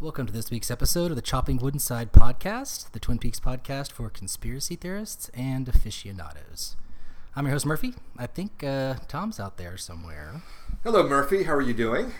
[0.00, 3.92] Welcome to this week's episode of the Chopping Wood Inside podcast, the Twin Peaks podcast
[3.92, 6.74] for conspiracy theorists and aficionados.
[7.36, 7.92] I'm your host, Murphy.
[8.16, 10.40] I think uh, Tom's out there somewhere.
[10.84, 11.42] Hello, Murphy.
[11.42, 12.14] How are you doing?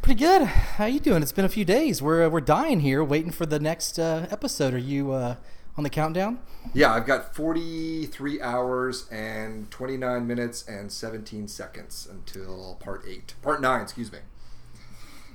[0.00, 0.44] Pretty good.
[0.46, 1.22] How you doing?
[1.22, 2.00] It's been a few days.
[2.00, 4.72] We're, uh, we're dying here, waiting for the next uh, episode.
[4.72, 5.36] Are you uh,
[5.76, 6.40] on the countdown?
[6.72, 13.34] Yeah, I've got 43 hours and 29 minutes and 17 seconds until part 8.
[13.42, 14.20] Part 9, excuse me.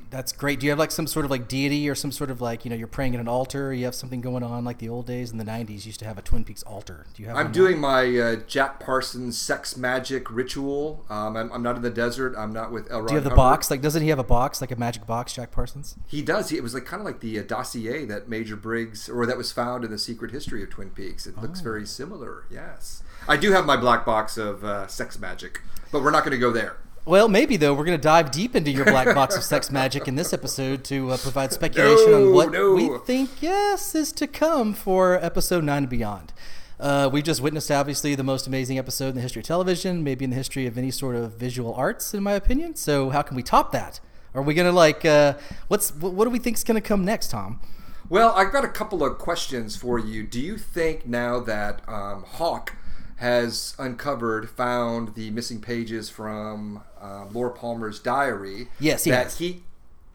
[0.10, 0.60] That's great.
[0.60, 2.70] Do you have like some sort of like deity or some sort of like you
[2.70, 3.68] know you're praying at an altar?
[3.68, 5.86] Or you have something going on like the old days in the '90s.
[5.86, 7.06] Used to have a Twin Peaks altar.
[7.14, 7.38] Do you have?
[7.38, 11.06] I'm doing my uh, Jack Parsons sex magic ritual.
[11.10, 12.36] Um, I'm, I'm, not in the desert.
[12.38, 13.06] I'm not with L.
[13.06, 13.38] Do you have the Hubbard.
[13.38, 13.72] box?
[13.72, 15.96] Like, doesn't he have a box like a magic box, Jack Parsons?
[16.08, 16.50] He does.
[16.50, 19.38] He, it was like kind of like the uh, dossier that Major Briggs or that
[19.38, 21.28] was found in the secret history of Twin Peaks.
[21.28, 21.42] It oh.
[21.42, 22.46] looks very similar.
[22.50, 26.32] Yes, I do have my black box of uh, sex magic, but we're not going
[26.32, 26.78] to go there.
[27.10, 30.08] Well, maybe though we're going to dive deep into your black box of sex magic
[30.08, 32.74] in this episode to uh, provide speculation no, on what no.
[32.74, 36.34] we think yes is to come for episode nine and beyond.
[36.80, 40.24] Uh, we've just witnessed obviously the most amazing episode in the history of television, maybe
[40.24, 42.76] in the history of any sort of visual arts, in my opinion.
[42.76, 44.00] So how can we top that?
[44.36, 45.34] Are we gonna like uh,
[45.68, 47.60] what's what do we think is gonna come next, Tom?
[48.08, 50.28] Well, I've got a couple of questions for you.
[50.28, 52.76] Do you think now that um, Hawk
[53.20, 58.68] has uncovered, found the missing pages from uh, Laura Palmer's diary.
[58.80, 59.38] Yes, he that has.
[59.38, 59.64] he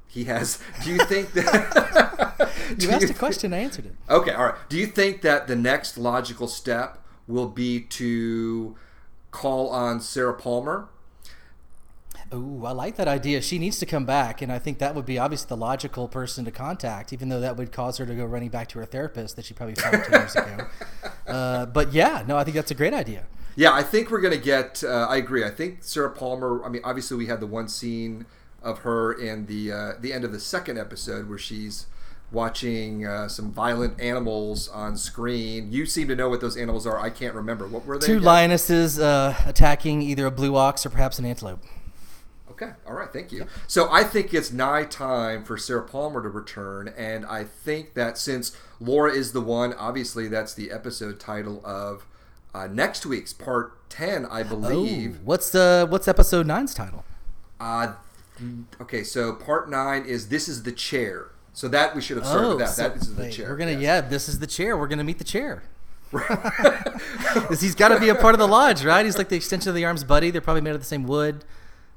[0.08, 0.60] he has.
[0.84, 3.52] Do you think that you asked you, a question?
[3.52, 3.94] I answered it.
[4.08, 4.54] Okay, all right.
[4.68, 8.76] Do you think that the next logical step will be to
[9.30, 10.88] call on Sarah Palmer
[12.32, 13.40] Oh, I like that idea.
[13.40, 16.44] She needs to come back, and I think that would be obviously the logical person
[16.46, 19.36] to contact, even though that would cause her to go running back to her therapist
[19.36, 20.66] that she probably found ten years ago.
[21.26, 23.24] Uh, but yeah, no, I think that's a great idea.
[23.56, 24.82] Yeah, I think we're going to get.
[24.82, 25.44] Uh, I agree.
[25.44, 26.64] I think Sarah Palmer.
[26.64, 28.26] I mean, obviously, we had the one scene
[28.62, 31.86] of her in the uh, the end of the second episode where she's
[32.32, 35.70] watching uh, some violent animals on screen.
[35.70, 36.98] You seem to know what those animals are.
[36.98, 37.66] I can't remember.
[37.66, 38.06] What were they?
[38.06, 38.24] Two again?
[38.24, 41.62] lionesses uh, attacking either a blue ox or perhaps an antelope.
[42.50, 43.40] Okay, all right, thank you.
[43.40, 43.48] Yep.
[43.66, 48.16] So I think it's nigh time for Sarah Palmer to return, and I think that
[48.16, 52.06] since Laura is the one, obviously that's the episode title of
[52.54, 55.16] uh, next week's part ten, I believe.
[55.16, 57.04] Oh, what's the what's episode nine's title?
[57.58, 57.94] Uh,
[58.80, 61.28] okay, so part nine is this is the chair.
[61.52, 62.70] So that we should have started oh, with that.
[62.70, 63.48] So, that is the chair.
[63.50, 63.82] We're gonna yes.
[63.82, 64.76] yeah, this is the chair.
[64.76, 65.64] We're gonna meet the chair.
[67.34, 69.04] Because he's got to be a part of the lodge, right?
[69.04, 70.30] He's like the extension of the arm's buddy.
[70.30, 71.44] They're probably made of the same wood.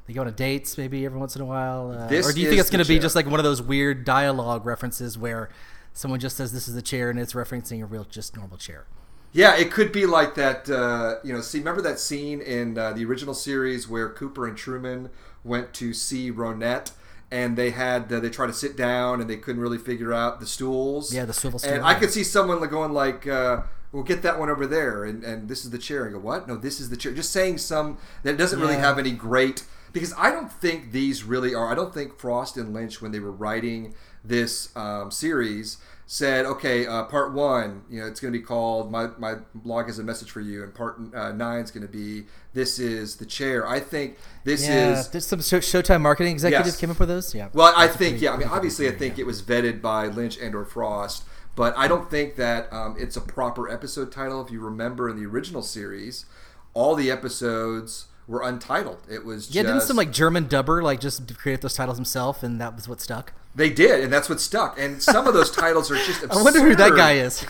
[0.07, 1.91] They go on dates maybe every once in a while.
[1.91, 4.03] Uh, or do you think it's going to be just like one of those weird
[4.03, 5.49] dialogue references where
[5.93, 8.85] someone just says this is a chair and it's referencing a real just normal chair?
[9.33, 10.69] Yeah, it could be like that.
[10.69, 14.57] Uh, you know, see, remember that scene in uh, the original series where Cooper and
[14.57, 15.09] Truman
[15.43, 16.91] went to see Ronette,
[17.31, 20.39] and they had uh, they tried to sit down and they couldn't really figure out
[20.39, 21.13] the stools.
[21.13, 21.73] Yeah, the swivel stool.
[21.73, 25.23] And I could see someone going like, uh, "We'll get that one over there," and,
[25.23, 26.05] and this is the chair.
[26.05, 26.47] And go, "What?
[26.47, 28.65] No, this is the chair." Just saying some that doesn't yeah.
[28.65, 31.71] really have any great because I don't think these really are.
[31.71, 35.77] I don't think Frost and Lynch, when they were writing this um, series,
[36.09, 39.87] said, "Okay, uh, part one, you know, it's going to be called my my blog
[39.87, 43.17] has a message for you, and part uh, nine is going to be this is
[43.17, 46.79] the chair." I think this yeah, is there's some Showtime marketing executives yes.
[46.79, 47.35] came up with those.
[47.35, 47.49] Yeah.
[47.53, 48.33] Well, I think yeah.
[48.33, 49.23] I mean, obviously, I think yeah.
[49.23, 51.25] it was vetted by Lynch and or Frost.
[51.55, 54.41] But I don't think that um, it's a proper episode title.
[54.45, 56.25] If you remember in the original series,
[56.73, 58.99] all the episodes were untitled.
[59.09, 59.63] It was yeah.
[59.63, 62.87] Just, didn't some like German dubber like just create those titles himself, and that was
[62.87, 63.33] what stuck.
[63.55, 64.79] They did, and that's what stuck.
[64.79, 66.21] And some of those titles are just.
[66.21, 66.31] Absurd.
[66.39, 67.43] I wonder who that guy is.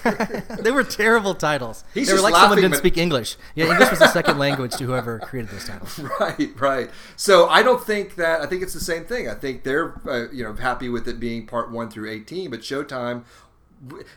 [0.63, 1.83] they were terrible titles.
[1.93, 2.77] He's they were like someone didn't but...
[2.77, 3.35] speak English.
[3.55, 5.99] Yeah, English was the second language to whoever created those titles.
[6.19, 6.89] Right, right.
[7.15, 8.41] So I don't think that.
[8.41, 9.27] I think it's the same thing.
[9.27, 12.61] I think they're uh, you know happy with it being part one through eighteen, but
[12.61, 13.23] Showtime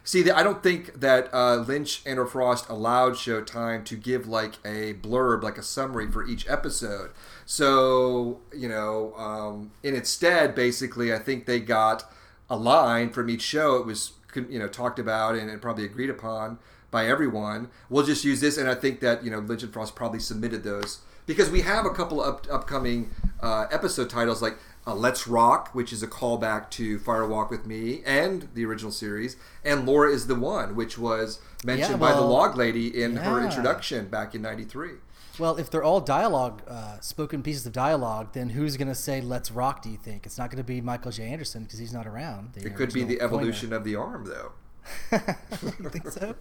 [0.04, 4.54] See, I don't think that uh, Lynch and or Frost allowed Showtime to give like
[4.64, 7.10] a blurb, like a summary for each episode.
[7.44, 12.10] So, you know, um, and instead, basically, I think they got
[12.48, 13.76] a line from each show.
[13.76, 16.58] It was, you know, talked about and, and probably agreed upon
[16.90, 17.68] by everyone.
[17.88, 20.64] We'll just use this, and I think that you know Lynch and Frost probably submitted
[20.64, 23.10] those because we have a couple of up, upcoming
[23.40, 24.56] uh, episode titles like
[24.86, 28.90] uh, Let's Rock, which is a callback to Fire Walk with Me and the original
[28.90, 33.02] series, and Laura is the One, which was mentioned yeah, well, by the Log Lady
[33.02, 33.24] in yeah.
[33.24, 34.92] her introduction back in '93.
[35.38, 39.20] Well, if they're all dialogue, uh, spoken pieces of dialogue, then who's going to say
[39.20, 39.82] "Let's rock"?
[39.82, 41.28] Do you think it's not going to be Michael J.
[41.28, 42.56] Anderson because he's not around?
[42.56, 44.52] It could be the evolution of the arm, though.
[45.10, 46.34] think so?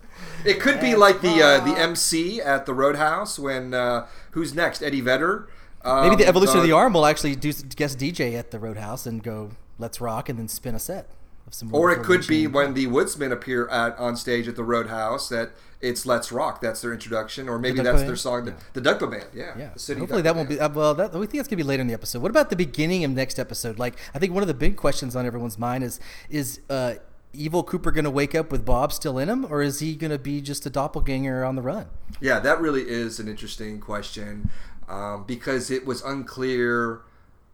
[0.45, 4.81] It could be like the uh, the MC at the Roadhouse when uh, who's next?
[4.81, 5.49] Eddie Vedder
[5.83, 9.05] um, Maybe the evolution of the arm will actually do guest DJ at the Roadhouse
[9.05, 11.09] and go, "Let's rock," and then spin a set.
[11.47, 11.73] of some.
[11.73, 15.51] Or it could be when the Woodsmen appear at on stage at the Roadhouse that
[15.81, 18.81] it's "Let's Rock." That's their introduction, or maybe The that's Duckbill their song, the, the
[18.81, 19.27] Duckbill Band.
[19.33, 19.69] Yeah, Yeah.
[19.73, 20.59] the City Hopefully that won't Band.
[20.59, 20.63] be.
[20.63, 22.21] Uh, well, that, we think that's gonna be later in the episode.
[22.21, 23.79] What about the beginning of next episode?
[23.79, 25.99] Like, I think one of the big questions on everyone's mind is
[26.29, 26.95] is uh,
[27.33, 30.41] evil Cooper gonna wake up with Bob still in him, or is he gonna be
[30.41, 31.85] just a doppelganger on the run?
[32.19, 34.49] Yeah, that really is an interesting question
[34.89, 37.01] um, because it was unclear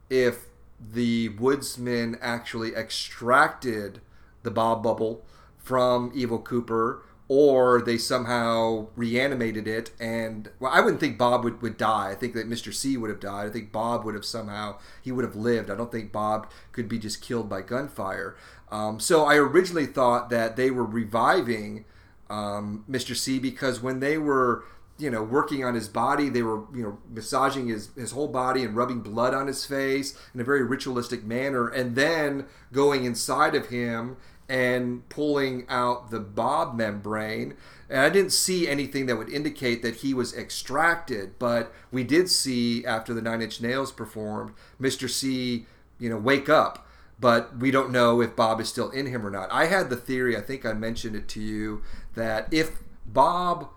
[0.09, 0.45] if
[0.79, 4.01] the woodsman actually extracted
[4.43, 5.23] the Bob bubble
[5.57, 11.61] from Evil Cooper or they somehow reanimated it and well i wouldn't think bob would,
[11.61, 12.11] would die.
[12.11, 13.47] I think that mr c would have died.
[13.47, 15.69] I think bob would have somehow he would have lived.
[15.71, 18.35] I don't think bob could be just killed by gunfire.
[18.71, 21.85] Um, so i originally thought that they were reviving
[22.29, 24.63] um, mr c because when they were
[24.97, 26.29] you know working on his body.
[26.29, 30.17] They were you know massaging his, his whole body and rubbing blood on his face
[30.33, 36.19] in a very ritualistic manner and then going inside of him and pulling out the
[36.19, 37.55] bob membrane.
[37.89, 42.29] And i didn't see anything that would indicate that he was extracted but we did
[42.29, 45.65] see after the nine inch nails performed mr c
[45.99, 46.81] you know wake up.
[47.17, 49.49] But we don't know if bob is still in him or not.
[49.51, 51.81] I had the theory i think i mentioned it to you
[52.15, 53.69] that if bob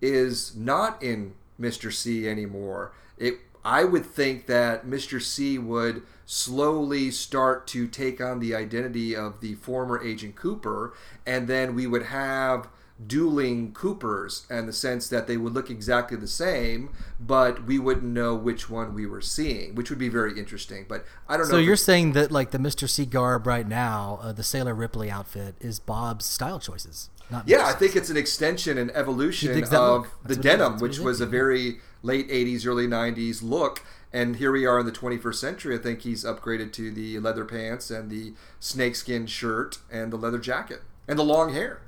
[0.00, 1.92] is not in Mr.
[1.92, 2.92] C anymore.
[3.18, 5.22] It I would think that Mr.
[5.22, 10.92] C would slowly start to take on the identity of the former Agent Cooper,
[11.26, 12.68] and then we would have
[13.04, 18.12] dueling Coopers in the sense that they would look exactly the same, but we wouldn't
[18.12, 20.86] know which one we were seeing, which would be very interesting.
[20.88, 21.54] But I don't know.
[21.54, 22.88] So you're saying that like the Mr.
[22.88, 27.66] C garb right now, uh, the Sailor Ripley outfit, is Bob's style choices, not Yeah,
[27.66, 31.20] I think it's an extension and evolution of the That's what he- denim, which was
[31.20, 33.82] a very late 80s, early 90s look.
[34.12, 35.74] And here we are in the 21st century.
[35.74, 40.38] I think he's upgraded to the leather pants and the snakeskin shirt and the leather
[40.38, 41.80] jacket and the long hair.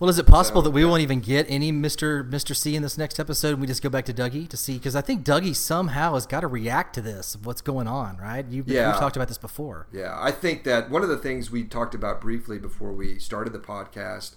[0.00, 2.28] Well, is it possible So, that we won't even get any Mr.
[2.28, 2.56] Mr.
[2.56, 4.72] C in this next episode, and we just go back to Dougie to see?
[4.74, 8.16] Because I think Dougie somehow has got to react to this, of what's going on,
[8.16, 8.44] right?
[8.48, 8.90] You, Yeah.
[8.90, 9.86] We've talked about this before.
[9.92, 13.52] Yeah, I think that one of the things we talked about briefly before we started
[13.52, 14.32] the podcast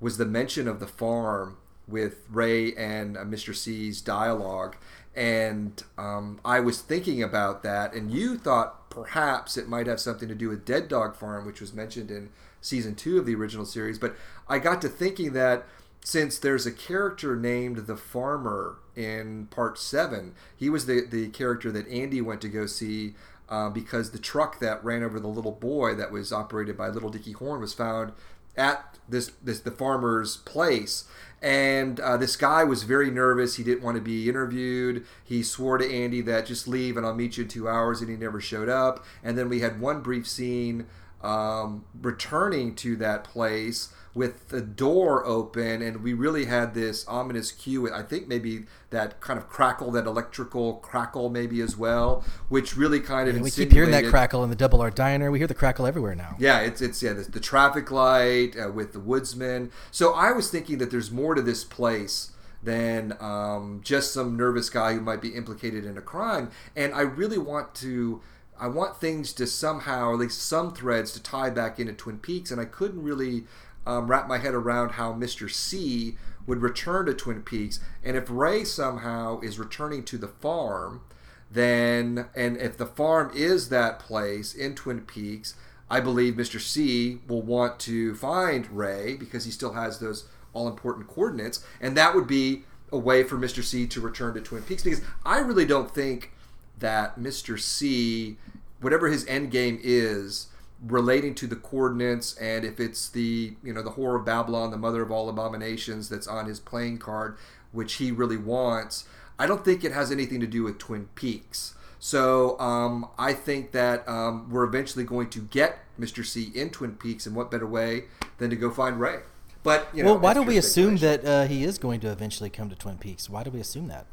[0.00, 1.56] was the mention of the farm
[1.88, 3.54] with Ray and uh, Mr.
[3.54, 4.76] C's dialogue.
[5.14, 10.28] And um, I was thinking about that, and you thought perhaps it might have something
[10.28, 13.64] to do with Dead Dog Farm, which was mentioned in season two of the original
[13.64, 13.98] series.
[13.98, 14.14] But
[14.48, 15.64] I got to thinking that
[16.04, 21.72] since there's a character named the farmer in part seven, he was the, the character
[21.72, 23.14] that Andy went to go see
[23.48, 27.10] uh, because the truck that ran over the little boy that was operated by Little
[27.10, 28.12] Dicky Horne was found
[28.56, 31.04] at this this the farmer's place.
[31.42, 33.56] And uh, this guy was very nervous.
[33.56, 35.04] He didn't want to be interviewed.
[35.22, 38.10] He swore to andy that just leave and i'll meet you in two hours and
[38.10, 39.04] he never showed up.
[39.22, 40.86] And then we had one brief scene
[41.22, 47.52] um, returning to that place with the door open and we really had this ominous
[47.52, 52.76] cue i think maybe that kind of crackle that electrical crackle maybe as well which
[52.76, 55.30] really kind of And we keep hearing that crackle in the Double R Diner.
[55.30, 56.36] We hear the crackle everywhere now.
[56.38, 59.70] yeah, it's it's yeah the, the traffic light uh, with the woodsman.
[59.90, 62.32] So I was thinking that there's more to this place
[62.62, 66.50] than um, just some nervous guy who might be implicated in a crime.
[66.74, 68.22] And I really want to.
[68.58, 72.50] I want things to somehow, at least some threads, to tie back into Twin Peaks,
[72.50, 73.44] and I couldn't really
[73.86, 75.50] um, wrap my head around how Mr.
[75.50, 76.16] C
[76.46, 81.02] would return to Twin Peaks, and if Ray somehow is returning to the farm,
[81.50, 85.54] then and if the farm is that place in Twin Peaks,
[85.88, 86.60] I believe Mr.
[86.60, 91.96] C will want to find Ray because he still has those all important coordinates, and
[91.96, 93.62] that would be a way for Mr.
[93.62, 96.32] C to return to Twin Peaks because I really don't think
[96.78, 97.58] that Mr.
[97.58, 98.36] C,
[98.80, 100.48] whatever his end game is,
[100.86, 104.76] relating to the coordinates and if it's the you know the horror of Babylon, the
[104.76, 107.36] mother of all abominations that's on his playing card,
[107.72, 109.06] which he really wants.
[109.38, 111.74] I don't think it has anything to do with Twin Peaks.
[111.98, 116.24] So um, I think that um, we're eventually going to get Mr.
[116.24, 118.04] C in Twin Peaks, and what better way
[118.38, 119.20] than to go find Ray?
[119.62, 122.50] But you know, well, why do we assume that uh, he is going to eventually
[122.50, 123.28] come to Twin Peaks?
[123.28, 124.06] Why do we assume that?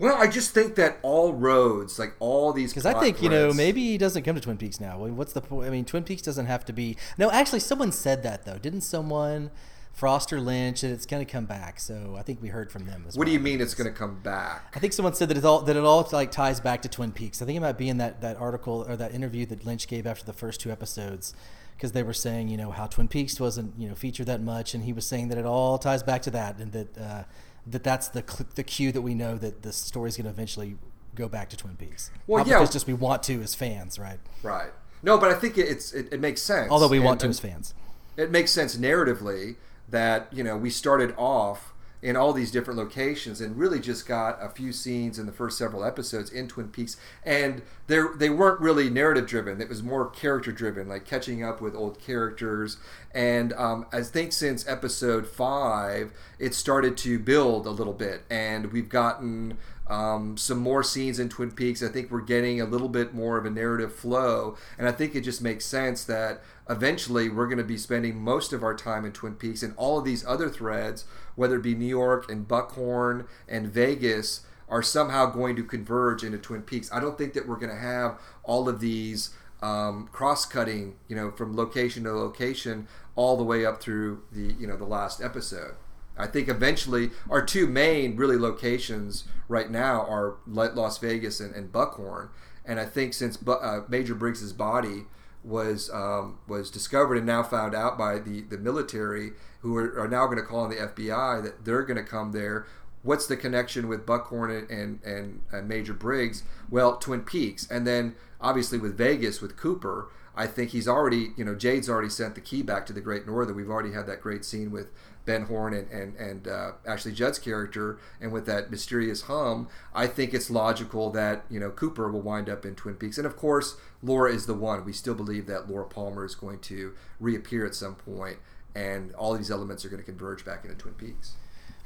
[0.00, 3.52] Well, I just think that all roads, like all these, Because I think you know
[3.52, 4.98] maybe he doesn't come to Twin Peaks now.
[4.98, 5.68] What's the point?
[5.68, 6.96] I mean, Twin Peaks doesn't have to be.
[7.18, 8.56] No, actually, someone said that though.
[8.56, 9.50] Didn't someone,
[9.92, 11.78] Frost or Lynch, that it's going to come back?
[11.80, 13.96] So I think we heard from them as What do you mean it's going to
[13.96, 14.72] come back?
[14.74, 17.12] I think someone said that it all that it all like ties back to Twin
[17.12, 17.42] Peaks.
[17.42, 20.06] I think it might be in that that article or that interview that Lynch gave
[20.06, 21.34] after the first two episodes,
[21.76, 24.72] because they were saying you know how Twin Peaks wasn't you know featured that much,
[24.72, 27.24] and he was saying that it all ties back to that, and that uh,
[27.70, 28.22] that that's the
[28.54, 30.76] the cue that we know that the story's going to eventually
[31.14, 32.10] go back to Twin Peaks.
[32.26, 32.58] Well, Not yeah.
[32.58, 34.18] because just we want to as fans, right?
[34.42, 34.70] Right.
[35.02, 36.70] No, but I think it's it, it makes sense.
[36.70, 37.74] Although we And- want to as fans.
[38.16, 39.56] it makes sense narratively
[39.88, 41.69] that you know we started off
[42.02, 45.58] in all these different locations and really just got a few scenes in the first
[45.58, 46.96] several episodes in Twin Peaks.
[47.24, 49.60] And they they weren't really narrative driven.
[49.60, 52.78] It was more character driven like catching up with old characters.
[53.12, 58.22] And um, I think since episode five it started to build a little bit.
[58.30, 59.58] And we've gotten
[59.90, 61.82] um, some more scenes in Twin Peaks.
[61.82, 65.16] I think we're getting a little bit more of a narrative flow, and I think
[65.16, 69.04] it just makes sense that eventually we're going to be spending most of our time
[69.04, 72.46] in Twin Peaks and all of these other threads, whether it be New York and
[72.46, 76.88] Buckhorn and Vegas, are somehow going to converge into Twin Peaks.
[76.92, 81.32] I don't think that we're going to have all of these um, cross-cutting, you know,
[81.32, 82.86] from location to location,
[83.16, 85.74] all the way up through the you know the last episode.
[86.16, 91.54] I think eventually our two main really locations right now are La- Las Vegas and,
[91.54, 92.30] and Buckhorn,
[92.64, 95.06] and I think since uh, Major Briggs's body
[95.42, 100.08] was um, was discovered and now found out by the the military, who are, are
[100.08, 102.66] now going to call on the FBI that they're going to come there.
[103.02, 106.42] What's the connection with Buckhorn and, and, and, Major Briggs?
[106.68, 110.08] Well, Twin Peaks, and then obviously with Vegas with Cooper.
[110.36, 113.26] I think he's already, you know, Jade's already sent the key back to the Great
[113.26, 113.56] Northern.
[113.56, 114.86] We've already had that great scene with
[115.24, 119.68] Ben Horne and and, and uh, Ashley Judd's character, and with that mysterious hum.
[119.94, 123.26] I think it's logical that you know Cooper will wind up in Twin Peaks, and
[123.26, 124.84] of course Laura is the one.
[124.84, 128.38] We still believe that Laura Palmer is going to reappear at some point,
[128.74, 131.36] and all these elements are going to converge back into Twin Peaks.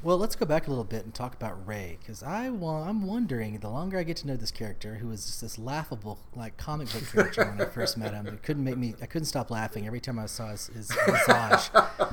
[0.02, 3.06] Well, let's go back a little bit and talk about Ray, because I wa- I'm
[3.06, 3.58] wondering.
[3.58, 6.92] The longer I get to know this character, who was just this laughable, like comic
[6.92, 8.94] book character when I first met him, it couldn't make me.
[9.00, 11.70] I couldn't stop laughing every time I saw his, his visage.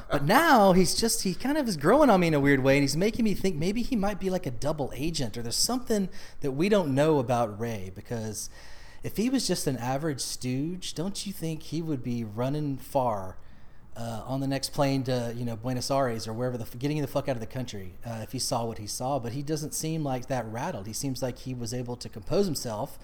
[0.10, 2.78] But now he's just he kind of is growing on me in a weird way,
[2.78, 5.58] and he's making me think maybe he might be like a double agent, or there's
[5.58, 6.08] something
[6.40, 7.92] that we don't know about Ray.
[7.94, 8.50] Because
[9.04, 13.38] if he was just an average stooge, don't you think he would be running far?
[13.96, 17.08] uh, on the next plane to you know Buenos Aires or wherever the getting the
[17.08, 19.20] fuck out of the country uh, if he saw what he saw.
[19.20, 20.88] But he doesn't seem like that rattled.
[20.88, 22.98] He seems like he was able to compose himself,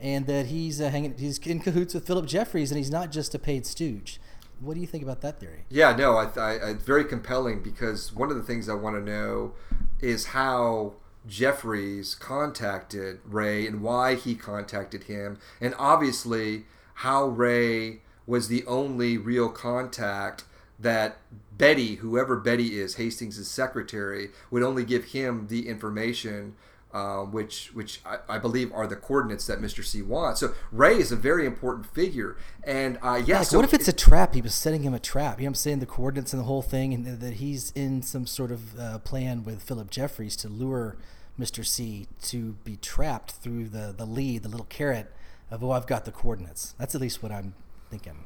[0.00, 3.34] and that he's uh, hanging he's in cahoots with Philip Jeffries, and he's not just
[3.34, 4.20] a paid stooge.
[4.60, 5.64] What do you think about that theory?
[5.68, 9.00] Yeah, no, I, I, it's very compelling because one of the things I want to
[9.00, 9.52] know
[10.00, 10.94] is how
[11.28, 19.16] Jeffries contacted Ray and why he contacted him, and obviously how Ray was the only
[19.16, 20.44] real contact
[20.78, 21.18] that
[21.56, 26.56] Betty, whoever Betty is, Hastings' secretary, would only give him the information.
[26.90, 29.84] Uh, which which I, I, believe are the coordinates that Mr.
[29.84, 30.40] C wants.
[30.40, 33.40] So Ray is a very important figure, and uh, yeah.
[33.40, 34.32] Like, so what if it's a trap?
[34.32, 35.38] He was setting him a trap.
[35.38, 35.80] You know what I'm saying?
[35.80, 39.44] The coordinates and the whole thing, and that he's in some sort of uh, plan
[39.44, 40.96] with Philip Jeffries to lure
[41.38, 41.64] Mr.
[41.64, 45.12] C to be trapped through the the lead, the little carrot
[45.50, 46.74] of oh, I've got the coordinates.
[46.78, 47.54] That's at least what I'm
[47.90, 48.24] thinking.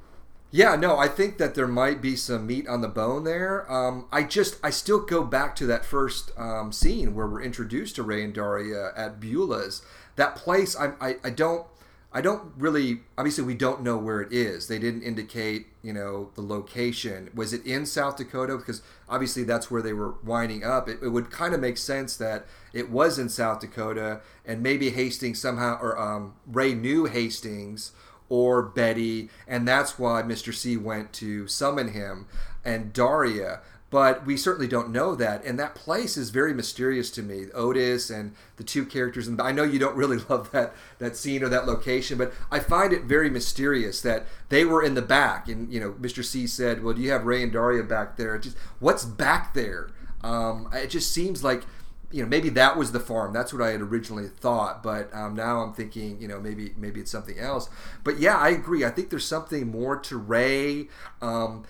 [0.55, 3.71] Yeah, no, I think that there might be some meat on the bone there.
[3.73, 7.97] Um, I just, I still go back to that first um, scene where we're introduced
[7.97, 9.81] to Ray and Daria at Beulah's.
[10.17, 11.67] That place, I, I, I don't,
[12.13, 13.01] I don't really.
[13.17, 14.69] Obviously, we don't know where it is.
[14.69, 17.31] They didn't indicate, you know, the location.
[17.35, 18.59] Was it in South Dakota?
[18.59, 20.87] Because obviously, that's where they were winding up.
[20.87, 24.91] It, it would kind of make sense that it was in South Dakota, and maybe
[24.91, 27.93] Hastings somehow, or um, Ray knew Hastings
[28.29, 30.55] or Betty, and that's why Mr.
[30.55, 32.27] C went to summon him
[32.65, 33.61] and Daria.
[33.91, 37.49] But we certainly don't know that, and that place is very mysterious to me.
[37.53, 41.45] Otis and the two characters, and I know you don't really love that that scene
[41.45, 45.47] or that location, but I find it very mysterious that they were in the back,
[45.47, 46.25] and you know, Mr.
[46.25, 49.91] C said, "Well, do you have Ray and Daria back there?" Just what's back there?
[50.23, 51.65] Um, it just seems like
[52.13, 53.33] you know maybe that was the farm.
[53.33, 57.01] That's what i had originally thought but um, now i'm thinking you know maybe maybe
[57.01, 57.69] it's something else.
[58.05, 58.85] But yeah i agree.
[58.85, 60.89] I think there's something more to ray
[61.21, 61.65] um,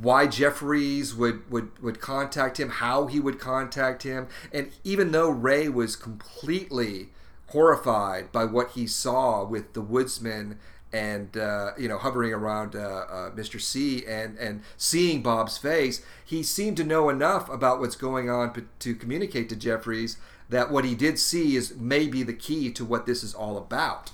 [0.00, 4.28] why jeffries would, would would contact him how he would contact him.
[4.52, 7.10] And even though ray was completely
[7.48, 10.58] horrified by what he saw with the woodsman
[10.92, 13.60] and uh, you know hovering around uh, uh, Mr.
[13.60, 18.68] C and and seeing Bob's face, he seemed to know enough about what's going on
[18.78, 20.16] to communicate to Jeffries
[20.48, 24.12] that what he did see is maybe the key to what this is all about.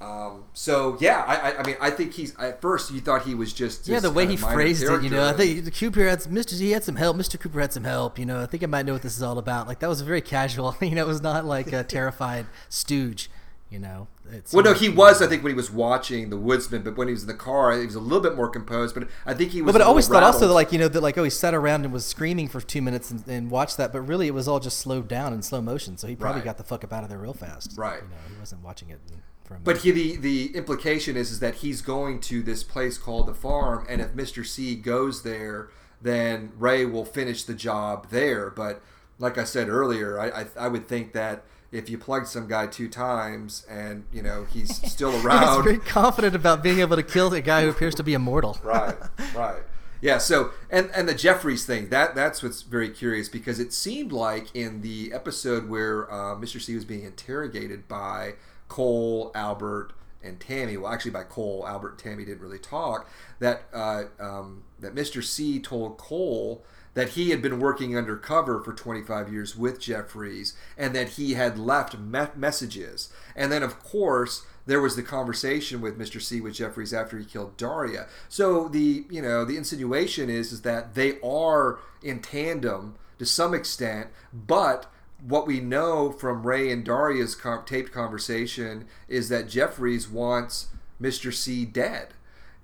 [0.00, 3.34] Um, so yeah, I, I, I mean, I think he's at first you thought he
[3.34, 6.20] was just Yeah, the way he phrased it, you know, I think the Cooper had
[6.20, 6.56] Mr.
[6.56, 7.16] He had some help.
[7.16, 7.38] Mr.
[7.38, 8.16] Cooper had some help.
[8.16, 9.66] You know, I think I might know what this is all about.
[9.66, 10.76] Like that was very casual.
[10.88, 13.28] You know, it was not like a terrified stooge.
[13.70, 15.20] You know, it's Well, no, he was.
[15.20, 17.78] I think when he was watching The Woodsman, but when he was in the car,
[17.78, 18.94] he was a little bit more composed.
[18.94, 19.74] But I think he was.
[19.74, 21.84] But I always thought also that, like you know that like oh he sat around
[21.84, 24.58] and was screaming for two minutes and, and watched that, but really it was all
[24.58, 25.98] just slowed down in slow motion.
[25.98, 26.46] So he probably Right.
[26.46, 27.74] got the fuck up out of there real fast.
[27.76, 28.00] Right.
[28.02, 29.00] You know, he wasn't watching it
[29.44, 29.58] from.
[29.64, 33.34] But he, the the implication is is that he's going to this place called the
[33.34, 35.68] farm, and if Mister C goes there,
[36.00, 38.48] then Ray will finish the job there.
[38.48, 38.80] But
[39.18, 42.66] like I said earlier, I I, I would think that if you plugged some guy
[42.66, 47.02] two times and you know he's still around, he's very confident about being able to
[47.02, 48.58] kill a guy who appears to be immortal.
[48.64, 48.96] right,
[49.34, 49.62] right.
[50.00, 54.12] Yeah, so and and the Jeffries thing that that's what's very curious because it seemed
[54.12, 56.60] like in the episode where uh, Mr.
[56.60, 58.34] C was being interrogated by
[58.68, 60.76] Cole, Albert, and Tammy.
[60.76, 63.08] Well, actually, by Cole, Albert, and Tammy didn't really talk.
[63.40, 65.22] That uh, um, that Mr.
[65.22, 70.94] C told Cole that he had been working undercover for 25 years with Jeffries and
[70.94, 73.12] that he had left me- messages.
[73.36, 76.20] And then, of course, there was the conversation with Mr.
[76.20, 78.06] C with Jeffries after he killed Daria.
[78.28, 83.54] So the you know the insinuation is is that they are in tandem to some
[83.54, 84.86] extent, but
[85.20, 90.68] what we know from Ray and Daria's taped conversation is that Jeffries wants
[91.00, 91.32] Mr.
[91.32, 92.08] C dead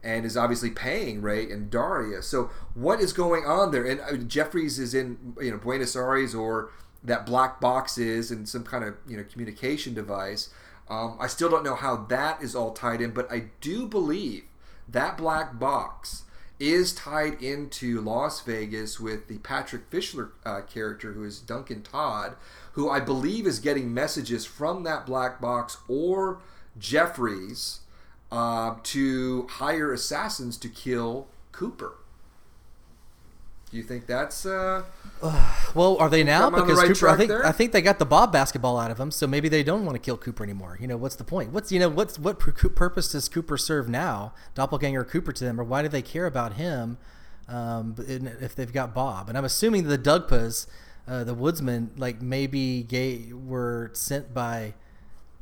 [0.04, 2.22] and is obviously paying Ray and Daria.
[2.22, 3.84] So what is going on there?
[3.84, 6.70] And uh, Jeffries is in you know Buenos Aires or
[7.02, 10.50] that black box is in some kind of you know communication device.
[10.88, 14.44] Um, I still don't know how that is all tied in, but I do believe
[14.86, 16.24] that black box
[16.60, 22.36] is tied into Las Vegas with the Patrick Fischler uh, character, who is Duncan Todd,
[22.72, 26.40] who I believe is getting messages from that black box or
[26.78, 27.80] Jeffries
[28.34, 31.94] uh, to hire assassins to kill Cooper.
[33.70, 34.82] Do you think that's uh,
[35.74, 35.96] well?
[35.98, 36.50] Are they now?
[36.50, 37.46] Because the right Cooper, I think there?
[37.46, 39.94] I think they got the Bob basketball out of him, so maybe they don't want
[39.94, 40.76] to kill Cooper anymore.
[40.80, 41.52] You know, what's the point?
[41.52, 44.34] What's you know what's what purpose does Cooper serve now?
[44.56, 46.98] Doppelganger Cooper to them, or why do they care about him
[47.48, 49.28] um, if they've got Bob?
[49.28, 50.66] And I'm assuming the Dugpas,
[51.06, 54.74] uh, the Woodsmen, like maybe gay, were sent by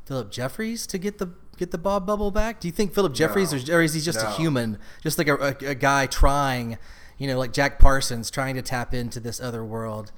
[0.05, 2.59] Philip Jeffries to get the get the Bob bubble back.
[2.59, 3.75] Do you think Philip Jeffries, no.
[3.75, 4.27] or, or, is he just no.
[4.27, 6.77] a human, just like a, a, a guy trying?
[7.17, 10.11] you know, like Jack Parsons trying to tap into this other world,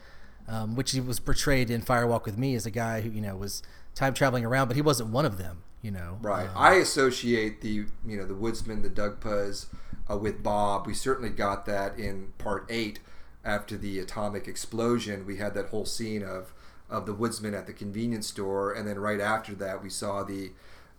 [0.47, 3.35] um, which he was portrayed in Firewalk with Me as a guy who, you know,
[3.35, 3.61] was
[3.93, 6.17] time traveling around, but he wasn't one of them, you know.
[6.21, 6.47] Right.
[6.47, 9.67] Um, I associate the, you know, the Woodsman, the Dugpas
[10.09, 10.87] uh, with Bob.
[10.87, 12.99] We certainly got that in part eight
[13.43, 15.25] after the atomic explosion.
[15.25, 16.53] We had that whole scene of,
[16.89, 18.73] of the Woodsman at the convenience store.
[18.73, 20.51] And then right after that, we saw the,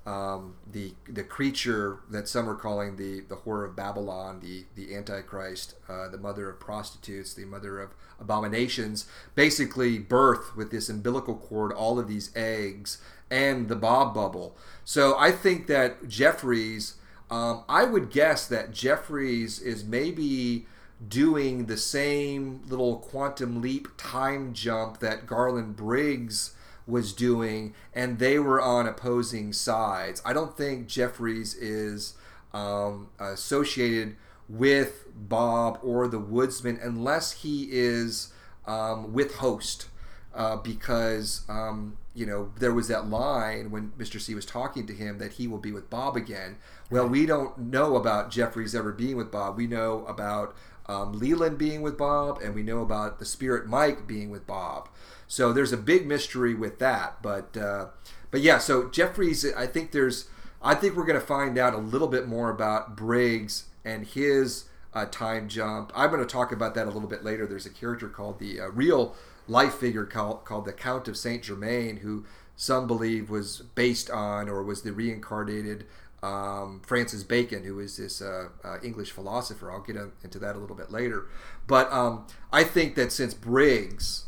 [0.06, 4.94] um, the the creature that some are calling the the horror of Babylon, the the
[4.94, 7.90] Antichrist, uh, the mother of prostitutes, the mother of
[8.20, 12.98] abominations, basically birth with this umbilical cord all of these eggs
[13.30, 14.56] and the Bob bubble.
[14.84, 16.94] So I think that Jeffries,
[17.28, 20.66] um, I would guess that Jeffries is maybe
[21.06, 26.54] doing the same little quantum leap time jump that Garland Briggs
[26.86, 30.22] was doing, and they were on opposing sides.
[30.24, 32.14] I don't think Jeffries is
[32.52, 34.16] um, associated
[34.48, 38.32] with Bob or the Woodsman unless he is
[38.66, 39.88] um, with Host,
[40.34, 44.20] uh, because um, you know there was that line when Mr.
[44.20, 46.56] C was talking to him that he will be with Bob again.
[46.90, 49.56] Well, we don't know about Jeffries ever being with Bob.
[49.56, 50.56] We know about
[50.88, 54.88] um, Leland being with Bob, and we know about the Spirit Mike being with Bob.
[55.28, 57.86] So there's a big mystery with that, but uh,
[58.30, 58.58] but yeah.
[58.58, 60.28] So Jeffries, I think there's,
[60.62, 64.66] I think we're going to find out a little bit more about Briggs and his
[64.94, 65.92] uh, time jump.
[65.94, 67.46] I'm going to talk about that a little bit later.
[67.46, 69.14] There's a character called the uh, real
[69.48, 72.24] life figure called, called the Count of Saint Germain, who
[72.56, 75.86] some believe was based on or was the reincarnated
[76.22, 79.70] um, Francis Bacon, who is this uh, uh, English philosopher.
[79.70, 81.26] I'll get into that a little bit later.
[81.66, 84.25] But um, I think that since Briggs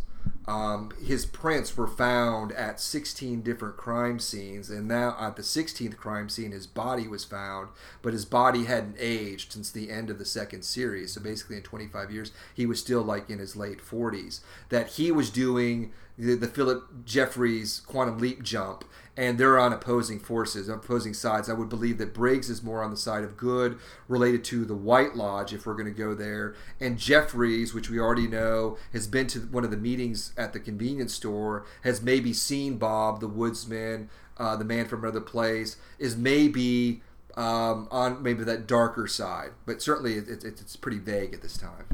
[0.49, 5.99] um, his prints were found at 16 different crime scenes, and now at the 16th
[5.99, 7.69] crime scene, his body was found,
[8.01, 11.13] but his body hadn't aged since the end of the second series.
[11.13, 14.41] So basically, in 25 years, he was still like in his late 40s.
[14.71, 18.85] That he was doing the, the Philip Jeffries quantum leap jump,
[19.17, 21.49] and they're on opposing forces, opposing sides.
[21.49, 23.79] I would believe that Briggs is more on the side of good,
[24.09, 27.99] related to the White Lodge, if we're going to go there, and Jeffries, which we
[27.99, 32.33] already know, has been to one of the meetings at the convenience store, has maybe
[32.33, 37.03] seen Bob, the woodsman, uh, the man from another place, is maybe
[37.37, 41.57] um, on maybe that darker side, but certainly it, it, it's pretty vague at this
[41.57, 41.87] time.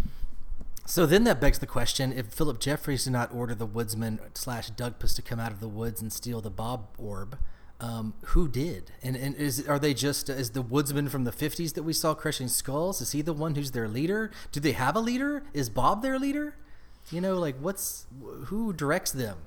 [0.87, 4.71] So then that begs the question: If Philip Jeffries did not order the woodsman slash
[4.71, 7.39] Dugpas to come out of the woods and steal the Bob orb,
[7.81, 8.93] um, who did?
[9.03, 12.15] And, and is are they just is the woodsman from the fifties that we saw
[12.15, 13.01] crushing skulls?
[13.01, 14.31] Is he the one who's their leader?
[14.53, 15.45] Do they have a leader?
[15.53, 16.57] Is Bob their leader?
[17.11, 18.07] You know, like what's
[18.47, 19.39] who directs them?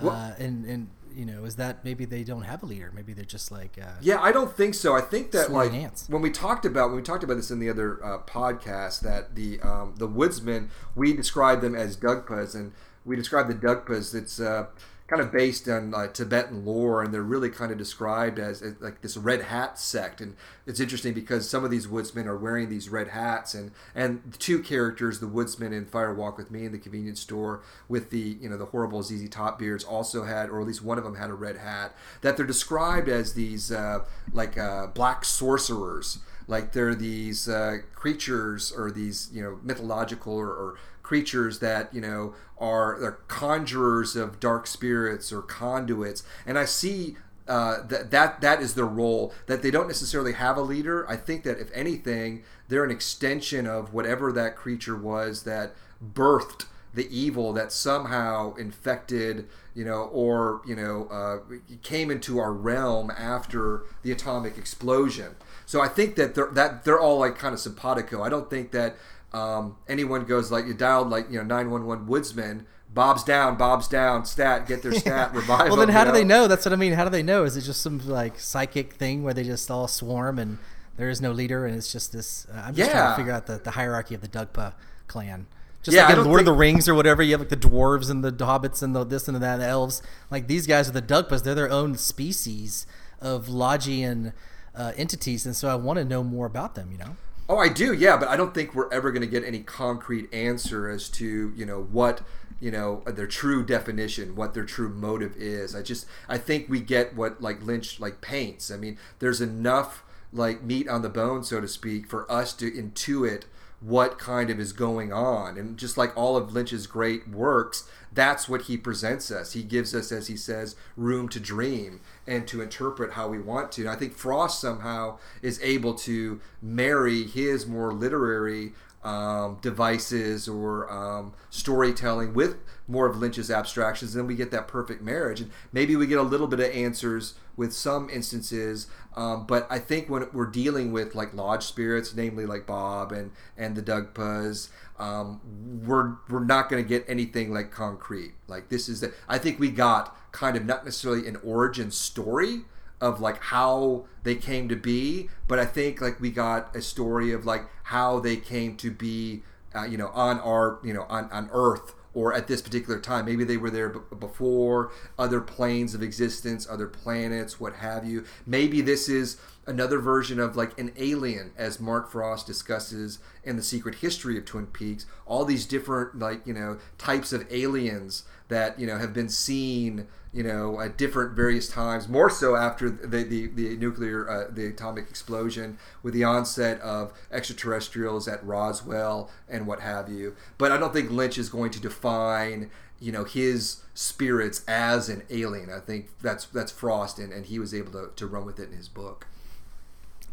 [0.00, 2.90] Well, uh, and and you know, is that maybe they don't have a leader?
[2.94, 4.20] Maybe they're just like uh, yeah.
[4.20, 4.94] I don't think so.
[4.94, 6.08] I think that like ants.
[6.08, 9.34] when we talked about when we talked about this in the other uh, podcast that
[9.34, 12.72] the um, the woodsmen we described them as Dugpas and
[13.04, 14.14] we described the Dugpas.
[14.14, 14.66] It's uh,
[15.06, 18.74] kind of based on uh, Tibetan lore, and they're really kind of described as, as,
[18.80, 20.20] like this red hat sect.
[20.20, 20.34] And
[20.66, 24.38] it's interesting because some of these woodsmen are wearing these red hats, and and the
[24.38, 28.38] two characters, the woodsman in Fire Walk with Me in the convenience store with the
[28.40, 31.16] you know the horrible ZZ Top beards, also had, or at least one of them
[31.16, 31.94] had a red hat.
[32.22, 38.72] That they're described as these uh, like uh, black sorcerers like they're these uh, creatures
[38.72, 44.40] or these you know mythological or, or, creatures that you know are they're conjurers of
[44.40, 49.60] dark spirits or conduits and i see uh, that that that is their role that
[49.60, 53.92] they don't necessarily have a leader i think that if anything they're an extension of
[53.92, 56.64] whatever that creature was that birthed
[56.94, 61.38] the evil that somehow infected, you know, or you know, uh,
[61.82, 65.34] came into our realm after the atomic explosion.
[65.66, 68.22] So I think that they're that they're all like kind of simpatico.
[68.22, 68.96] I don't think that
[69.34, 72.66] um, anyone goes like you dialed like you know nine one one woodsman.
[72.92, 75.68] Bob's down, Bob's down, stat, get their stat, revive.
[75.68, 76.14] well, then how do know?
[76.14, 76.46] they know?
[76.46, 76.92] That's what I mean.
[76.92, 77.42] How do they know?
[77.42, 80.58] Is it just some like psychic thing where they just all swarm and
[80.96, 82.46] there is no leader and it's just this?
[82.54, 84.74] Uh, I'm just trying to figure out the, the hierarchy of the Dugpa
[85.08, 85.46] clan.
[85.82, 88.08] Just Yeah, like in Lord of the Rings or whatever, you have like the dwarves
[88.08, 90.00] and the hobbits and the this and that, the elves.
[90.30, 91.42] Like these guys are the Dugpas.
[91.42, 92.86] They're their own species
[93.20, 94.32] of Logian
[94.74, 96.92] uh, entities, and so I want to know more about them.
[96.92, 97.16] You know.
[97.48, 100.32] Oh, I do, yeah, but I don't think we're ever going to get any concrete
[100.32, 102.22] answer as to you know what
[102.58, 105.74] you know their true definition, what their true motive is.
[105.74, 108.70] I just I think we get what like Lynch like paints.
[108.70, 112.70] I mean, there's enough like meat on the bone, so to speak, for us to
[112.70, 113.42] intuit
[113.84, 115.58] what kind of is going on.
[115.58, 119.52] And just like all of Lynch's great works, that's what he presents us.
[119.52, 123.72] He gives us, as he says, room to dream and to interpret how we want
[123.72, 123.82] to.
[123.82, 128.72] And I think Frost somehow is able to marry his more literary
[129.04, 132.56] um, devices or um, storytelling with
[132.88, 135.40] more of Lynch's abstractions, then we get that perfect marriage.
[135.40, 139.78] And maybe we get a little bit of answers with some instances, um, but I
[139.78, 144.68] think when we're dealing with like lodge spirits, namely like Bob and and the Dugpas,
[144.98, 145.40] um,
[145.86, 148.34] we're we're not going to get anything like concrete.
[148.48, 152.62] Like this is the I think we got kind of not necessarily an origin story
[153.00, 157.32] of like how they came to be, but I think like we got a story
[157.32, 159.42] of like how they came to be,
[159.74, 163.26] uh, you know, on our, you know, on, on Earth or at this particular time.
[163.26, 168.24] Maybe they were there b- before other planes of existence, other planets, what have you.
[168.46, 173.62] Maybe this is another version of like an alien, as Mark Frost discusses in the
[173.62, 175.06] Secret History of Twin Peaks.
[175.26, 180.06] All these different like you know types of aliens that you know have been seen
[180.34, 184.66] you know at different various times more so after the the, the nuclear uh, the
[184.66, 190.34] atomic explosion with the onset of extraterrestrials at Roswell and what have you.
[190.58, 192.70] But I don't think Lynch is going to define
[193.00, 195.70] you know his spirits as an alien.
[195.70, 198.70] I think that's that's Frost and, and he was able to, to run with it
[198.70, 199.26] in his book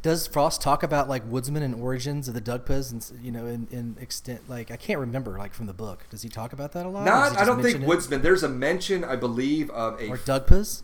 [0.01, 3.67] Does Frost talk about like woodsmen and origins of the Dugpas and you know in,
[3.71, 6.05] in extent like I can't remember like from the book.
[6.09, 7.05] Does he talk about that a lot?
[7.05, 7.87] not I don't think it?
[7.87, 10.83] Woodsman there's a mention I believe of a or Dugpas.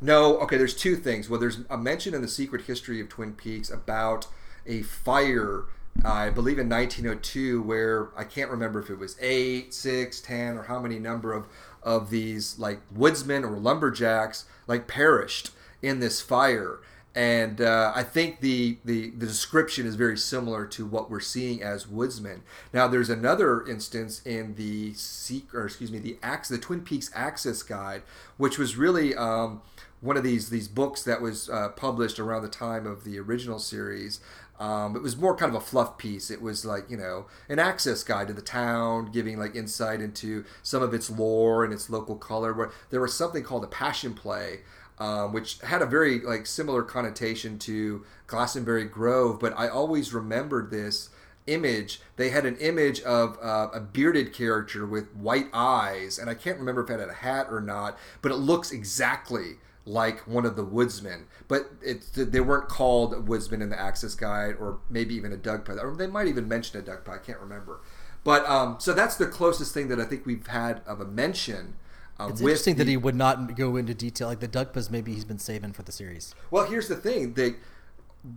[0.00, 1.30] No, okay, there's two things.
[1.30, 4.26] Well, there's a mention in the secret history of Twin Peaks about
[4.66, 5.64] a fire,
[6.04, 10.64] I believe in 1902, where I can't remember if it was eight, six, ten, or
[10.64, 11.46] how many number of,
[11.82, 16.80] of these like woodsmen or lumberjacks like perished in this fire.
[17.14, 21.62] And uh, I think the, the the description is very similar to what we're seeing
[21.62, 22.42] as woodsmen.
[22.72, 27.12] Now, there's another instance in the seek, or excuse me, the Ax, the Twin Peaks
[27.14, 28.02] Access Guide,
[28.36, 29.62] which was really um,
[30.00, 33.60] one of these these books that was uh, published around the time of the original
[33.60, 34.20] series.
[34.58, 36.30] Um, it was more kind of a fluff piece.
[36.30, 40.44] It was like you know an access guide to the town, giving like insight into
[40.62, 42.52] some of its lore and its local color.
[42.52, 44.60] Where there was something called a passion play,
[44.98, 49.40] um, which had a very like similar connotation to Glastonbury Grove.
[49.40, 51.10] But I always remembered this
[51.46, 52.00] image.
[52.16, 56.58] They had an image of uh, a bearded character with white eyes, and I can't
[56.58, 60.56] remember if it had a hat or not, but it looks exactly like one of
[60.56, 61.26] the woodsmen.
[61.48, 65.82] But it, they weren't called woodsmen in the Access Guide, or maybe even a Dugpa.
[65.82, 67.10] Or they might even mention a Dugpa.
[67.10, 67.80] I can't remember.
[68.22, 71.74] But um, so that's the closest thing that I think we've had of a mention.
[72.18, 74.90] Uh, It's interesting that he would not go into detail like the Dugpas.
[74.90, 76.34] Maybe he's been saving for the series.
[76.50, 77.54] Well, here's the thing: they,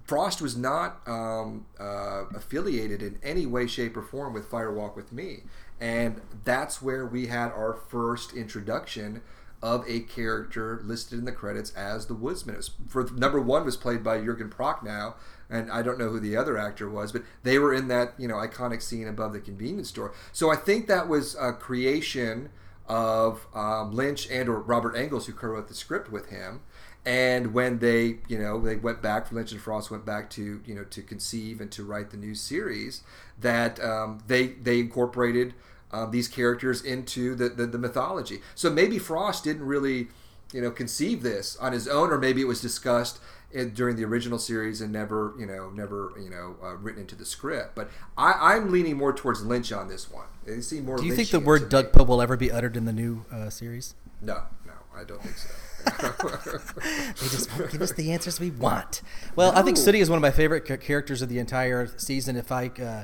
[0.05, 5.11] Frost was not um, uh, affiliated in any way, shape, or form with Firewalk with
[5.11, 5.43] Me,
[5.79, 9.21] and that's where we had our first introduction
[9.61, 12.55] of a character listed in the credits as the woodsman.
[12.55, 15.15] It was, for number one was played by Jurgen Prochnow,
[15.49, 18.27] and I don't know who the other actor was, but they were in that you
[18.27, 20.13] know iconic scene above the convenience store.
[20.31, 22.49] So I think that was a creation
[22.87, 26.61] of um, Lynch and or Robert Engels, who co-wrote the script with him.
[27.05, 30.75] And when they, you know, they went back, Lynch and Frost went back to, you
[30.75, 33.01] know, to conceive and to write the new series,
[33.39, 35.53] that um, they they incorporated
[35.91, 38.41] um, these characters into the, the, the mythology.
[38.55, 40.09] So maybe Frost didn't really,
[40.51, 43.19] you know, conceive this on his own, or maybe it was discussed
[43.51, 47.15] in, during the original series and never, you know, never, you know, uh, written into
[47.15, 47.75] the script.
[47.75, 50.27] But I, I'm leaning more towards Lynch on this one.
[50.45, 50.97] They seem more.
[50.97, 53.95] Do you think the word Poe will ever be uttered in the new uh, series?
[54.21, 55.49] No, no, I don't think so.
[55.87, 59.01] They just won't give us the answers we want.
[59.35, 59.83] Well, I think No.
[59.83, 62.35] Sooty is one of my favorite characters of the entire season.
[62.35, 63.03] If I uh,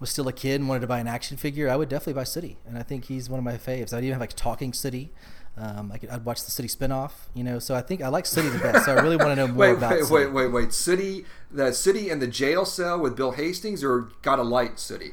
[0.00, 2.24] was still a kid and wanted to buy an action figure, I would definitely buy
[2.24, 3.92] Sooty, and I think he's one of my faves.
[3.92, 5.12] I'd even have like talking Sooty.
[5.58, 7.58] Um, I could, I'd watch the Sooty spinoff, you know.
[7.58, 8.84] So I think I like Sooty the best.
[8.84, 9.90] So I really want to know more wait, about.
[9.92, 10.12] wait, Sooty.
[10.26, 10.72] wait, wait, wait.
[10.72, 15.12] Sooty, the Sooty in the jail cell with Bill Hastings, or got a light Sooty?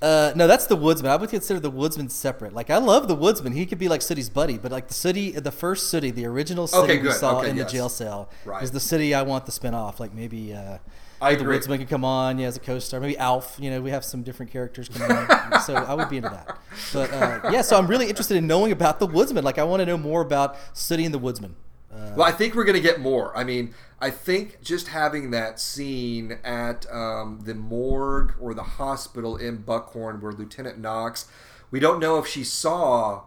[0.00, 1.10] Uh, no, that's the Woodsman.
[1.10, 2.54] I would consider the Woodsman separate.
[2.54, 3.52] Like I love the Woodsman.
[3.52, 6.66] He could be like Sooty's buddy, but like the Sooty, the first Sooty, the original
[6.66, 7.66] Sooty Okay, we saw Okay, in yes.
[7.66, 8.62] the jail cell Right.
[8.62, 9.98] is the Sooty I want the spinoff.
[10.00, 10.78] Like maybe uh,
[11.22, 11.56] I the agree.
[11.56, 13.00] Woodsman could come on, yeah, as a co-star.
[13.00, 13.56] Maybe Alf.
[13.60, 16.58] You know, we have some different characters coming on, so I would be into that.
[16.92, 19.44] But uh, yeah, so I'm really interested in knowing about the Woodsman.
[19.44, 20.56] Like I want to know more about
[20.88, 21.56] and the Woodsman.
[21.92, 23.36] Uh, Well, I think we're going to get more.
[23.36, 29.36] I mean, I think just having that scene at um, the morgue or the hospital
[29.36, 31.28] in Buckhorn where Lieutenant Knox,
[31.70, 33.22] we don't know if she saw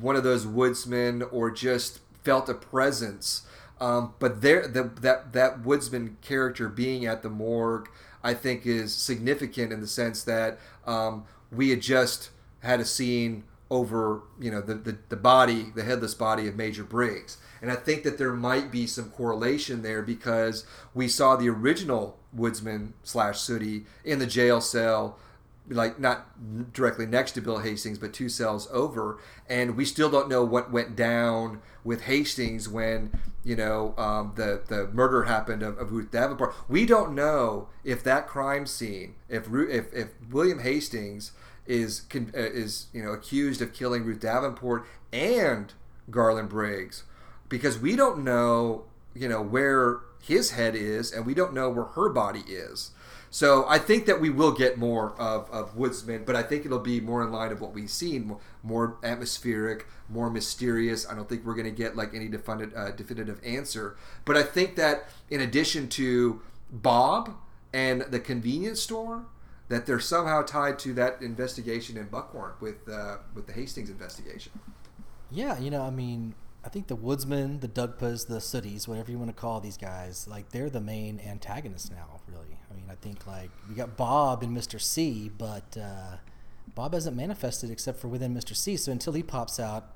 [0.00, 3.42] one of those woodsmen or just felt a presence.
[3.80, 7.88] Um, but there, the, that that woodsman character being at the morgue,
[8.22, 13.44] I think, is significant in the sense that um, we had just had a scene
[13.70, 17.38] over, you know, the, the, the body, the headless body of Major Briggs.
[17.62, 22.18] And I think that there might be some correlation there because we saw the original
[22.32, 25.18] woodsman slash sooty in the jail cell
[25.68, 30.28] like not directly next to Bill Hastings, but two cells over, and we still don't
[30.28, 33.10] know what went down with Hastings when
[33.44, 36.54] you know um, the the murder happened of, of Ruth Davenport.
[36.68, 41.32] We don't know if that crime scene, if if, if William Hastings
[41.66, 45.72] is uh, is you know accused of killing Ruth Davenport and
[46.10, 47.04] Garland Briggs,
[47.48, 51.84] because we don't know you know where his head is, and we don't know where
[51.84, 52.90] her body is.
[53.30, 56.80] So I think that we will get more of, of Woodsman, but I think it'll
[56.80, 61.08] be more in line of what we've seen, more, more atmospheric, more mysterious.
[61.08, 63.96] I don't think we're going to get like any definitive, uh, definitive answer.
[64.24, 67.36] But I think that in addition to Bob
[67.72, 69.26] and the convenience store,
[69.68, 74.52] that they're somehow tied to that investigation in Buckhorn with uh, with the Hastings investigation.
[75.30, 79.18] Yeah, you know, I mean, I think the Woodsman, the Dugpas, the Sooties, whatever you
[79.18, 82.20] want to call these guys, like they're the main antagonists now.
[82.28, 86.16] Really, I mean, I think like we got Bob and Mister C, but uh,
[86.74, 88.76] Bob hasn't manifested except for within Mister C.
[88.76, 89.94] So until he pops out,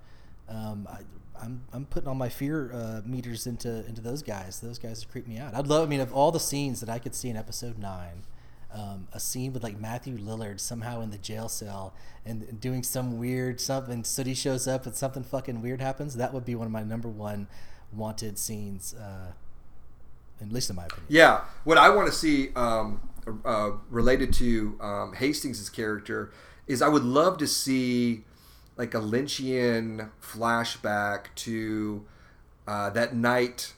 [0.48, 1.00] um, I,
[1.42, 4.61] I'm I'm putting all my fear uh, meters into into those guys.
[4.61, 5.55] Those guys creep me out.
[5.55, 5.87] I'd love.
[5.87, 8.22] I mean, of all the scenes that I could see in episode nine.
[8.74, 11.94] Um, a scene with like Matthew Lillard somehow in the jail cell
[12.26, 14.02] and doing some weird something.
[14.02, 16.16] Sooty shows up and something fucking weird happens.
[16.16, 17.46] That would be one of my number one
[17.92, 19.32] wanted scenes, uh,
[20.40, 21.06] at least in my opinion.
[21.08, 23.00] Yeah, what I want to see um,
[23.44, 26.32] uh, related to um, Hastings' character
[26.66, 28.24] is I would love to see
[28.76, 32.04] like a Lynchian flashback to
[32.66, 33.74] uh, that night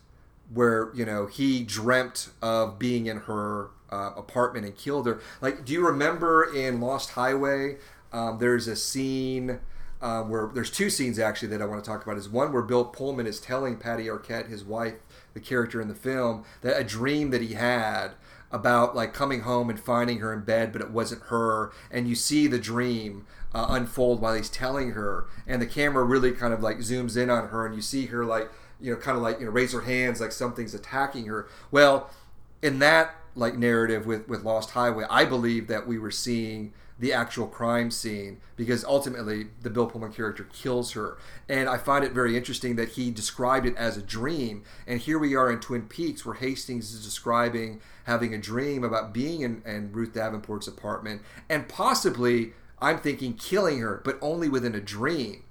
[0.53, 5.21] where you know he dreamt of being in her uh, apartment and killed her.
[5.41, 7.77] Like, do you remember in Lost Highway?
[8.13, 9.61] Um, there's a scene
[10.01, 12.17] um, where there's two scenes actually that I want to talk about.
[12.17, 14.95] Is one where Bill Pullman is telling Patty Arquette, his wife,
[15.35, 18.13] the character in the film, that a dream that he had
[18.51, 22.15] about like coming home and finding her in bed, but it wasn't her, and you
[22.15, 26.63] see the dream uh, unfold while he's telling her, and the camera really kind of
[26.63, 29.41] like zooms in on her, and you see her like you know kind of like
[29.41, 31.49] you know raise her hands like something's attacking her.
[31.71, 32.11] Well,
[32.63, 37.13] in that like narrative with with Lost Highway, I believe that we were seeing the
[37.13, 41.19] actual crime scene because ultimately the Bill Pullman character kills her.
[41.49, 44.65] And I find it very interesting that he described it as a dream.
[44.87, 49.13] And here we are in Twin Peaks where Hastings is describing having a dream about
[49.13, 51.21] being in, in Ruth Davenport's apartment
[51.51, 55.43] and possibly, I'm thinking, killing her, but only within a dream.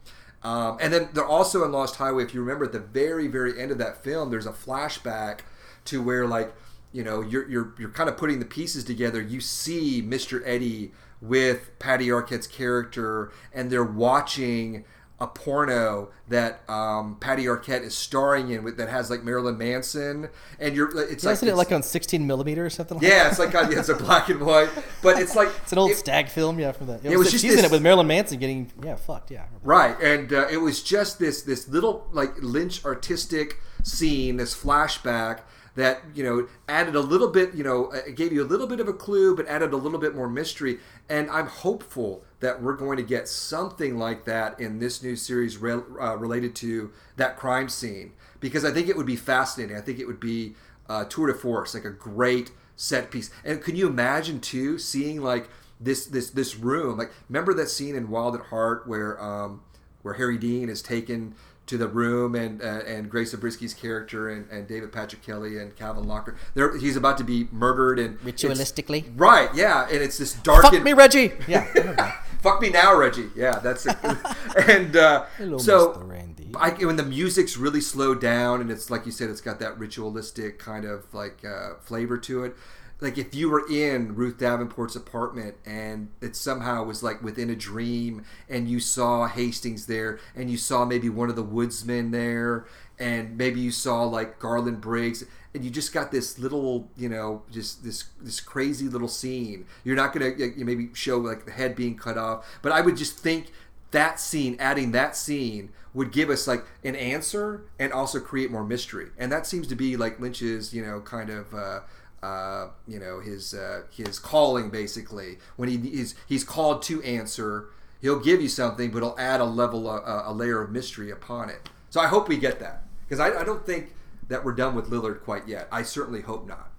[0.41, 3.59] Um, and then they're also in Lost Highway, if you remember at the very, very
[3.59, 5.39] end of that film, there's a flashback
[5.85, 6.53] to where like
[6.95, 9.21] you know you're you're you're kind of putting the pieces together.
[9.21, 10.41] You see Mr.
[10.45, 14.85] Eddy with Patty Arquette's character, and they're watching
[15.19, 20.29] a porno that um, Patty Arquette is starring in with that has like Marilyn Manson,
[20.57, 22.97] and you're it's yeah, like isn't it like on 16 millimeter or something?
[22.97, 23.31] like yeah, that?
[23.31, 24.69] it's like yeah, it's a black and white,
[25.01, 27.03] but it's like it's an old it- stag film, yeah, from that.
[27.03, 29.47] It, It was, was just she's in it with Marilyn Manson getting yeah fucked, yeah.
[29.63, 35.41] Right, and uh, it was just this this little like Lynch artistic scene, this flashback
[35.75, 38.79] that you know added a little bit, you know, uh, gave you a little bit
[38.79, 40.79] of a clue, but added a little bit more mystery.
[41.09, 45.57] And I'm hopeful that we're going to get something like that in this new series
[45.57, 49.75] re- uh, related to that crime scene because I think it would be fascinating.
[49.77, 50.55] I think it would be
[50.87, 53.31] uh, tour de force, like a great set piece.
[53.43, 56.97] And can you imagine too seeing like this this this room?
[56.97, 59.61] Like remember that scene in Wild at Heart where um,
[60.01, 61.35] where Harry Dean is taken
[61.67, 65.75] to the room and uh, and Grace Zabriskie's character and, and David Patrick Kelly and
[65.75, 66.37] Calvin Lockhart.
[66.53, 69.05] There, he's about to be murdered and Ritualistically.
[69.15, 69.49] Right?
[69.55, 70.63] Yeah, and it's this dark.
[70.63, 71.31] Fuck me, Reggie.
[71.47, 71.59] Yeah.
[71.59, 72.25] I remember that.
[72.41, 73.29] Fuck me now, Reggie.
[73.35, 73.95] Yeah, that's it.
[74.67, 76.11] and uh, Hello, so.
[76.57, 79.77] I, when the music's really slowed down and it's like you said, it's got that
[79.77, 82.55] ritualistic kind of like uh, flavor to it.
[83.01, 87.55] Like if you were in Ruth Davenport's apartment and it somehow was like within a
[87.55, 92.65] dream and you saw Hastings there and you saw maybe one of the woodsmen there
[92.97, 97.43] and maybe you saw like Garland Briggs and you just got this little you know
[97.51, 99.65] just this this crazy little scene.
[99.83, 102.97] You're not gonna you maybe show like the head being cut off but i would
[102.97, 103.51] just think
[103.91, 108.65] that scene adding that scene would give us like an answer and also create more
[108.65, 109.07] mystery.
[109.17, 111.79] And that seems to be like lynch's you know kind of uh
[112.23, 117.67] uh, you know his uh, his calling basically when he is he's called to answer
[118.01, 121.49] he'll give you something but he'll add a level uh, a layer of mystery upon
[121.49, 123.93] it so i hope we get that because I, I don't think
[124.27, 125.67] that we're done with Lillard quite yet.
[125.71, 126.71] I certainly hope not.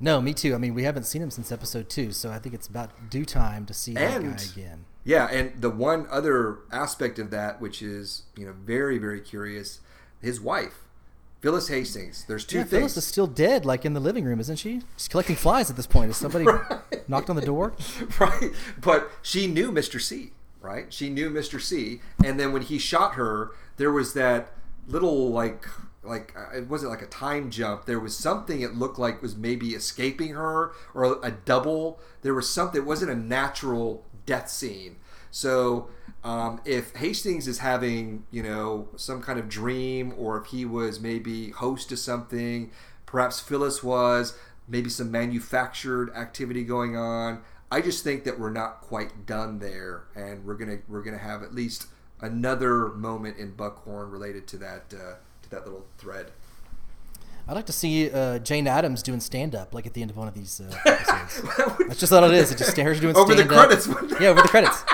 [0.00, 0.54] No, me too.
[0.54, 3.24] I mean, we haven't seen him since episode two, so I think it's about due
[3.24, 4.86] time to see that guy again.
[5.04, 9.80] Yeah, and the one other aspect of that, which is you know very very curious,
[10.20, 10.84] his wife,
[11.40, 12.24] Phyllis Hastings.
[12.26, 12.70] There's two Yeah, things.
[12.78, 14.82] Phyllis is still dead, like in the living room, isn't she?
[14.96, 16.08] She's collecting flies at this point.
[16.08, 16.44] Has somebody
[17.08, 17.72] knocked on the door?
[18.20, 18.50] right,
[18.80, 20.00] but she knew Mr.
[20.00, 20.32] C.
[20.60, 21.58] Right, she knew Mr.
[21.60, 22.02] C.
[22.22, 24.52] And then when he shot her, there was that
[24.86, 25.66] little like
[26.02, 27.86] like uh, it wasn't like a time jump.
[27.86, 31.98] There was something it looked like was maybe escaping her or a double.
[32.20, 32.82] There was something.
[32.82, 34.96] It wasn't a natural death scene.
[35.30, 35.88] So
[36.22, 41.00] um, if Hastings is having you know some kind of dream, or if he was
[41.00, 42.70] maybe host to something,
[43.06, 44.36] perhaps Phyllis was
[44.68, 47.42] maybe some manufactured activity going on.
[47.72, 51.42] I just think that we're not quite done there, and we're gonna we're gonna have
[51.42, 51.86] at least
[52.20, 56.32] another moment in Buckhorn related to that uh, to that little thread.
[57.48, 60.16] I'd like to see uh, Jane Adams doing stand up, like at the end of
[60.16, 61.78] one of these uh, episodes.
[61.88, 62.52] That's just all it is.
[62.52, 63.68] It just stares doing Over the stand-up.
[63.68, 64.20] credits.
[64.20, 64.84] Yeah, over the credits.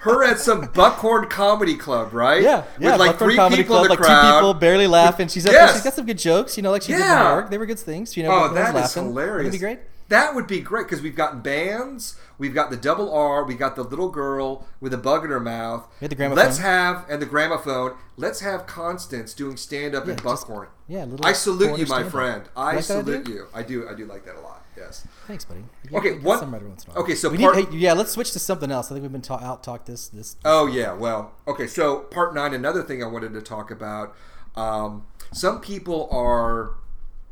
[0.00, 2.42] Her at some Buckhorn Comedy Club, right?
[2.42, 2.92] Yeah, yeah.
[2.92, 4.30] With like Buckhorn three Comedy people Club, in the like crowd.
[4.32, 5.28] two people barely laughing.
[5.28, 5.74] She's up Yes.
[5.74, 7.22] She's got some good jokes, you know, like she did in Yeah.
[7.22, 7.50] New York.
[7.50, 8.16] They were good things.
[8.16, 9.04] You know, Oh, that is laughing.
[9.06, 9.46] hilarious.
[9.46, 9.78] That'd be great.
[10.08, 13.76] That would be great because we've got bands, we've got the double R, we've got
[13.76, 15.86] the little girl with a bug in her mouth.
[16.00, 16.44] We had the gramophone.
[16.46, 17.92] Let's have and the gramophone.
[18.16, 20.68] Let's have Constance doing stand up Yeah, in just- Buckhorn.
[20.86, 22.10] yeah, little I salute you, my stand-up.
[22.12, 22.42] friend.
[22.56, 23.48] I like salute you.
[23.54, 23.86] I do.
[23.86, 24.57] I do like that a lot.
[24.78, 25.06] Yes.
[25.26, 25.64] Thanks, buddy.
[25.92, 28.38] Okay, what- some once in a okay, so part- need, hey, yeah, let's switch to
[28.38, 28.86] something else.
[28.90, 30.36] I think we've been ta- out talked this this.
[30.44, 31.66] Oh yeah, well, okay.
[31.66, 34.14] So part nine, another thing I wanted to talk about.
[34.56, 36.72] Um, some people are,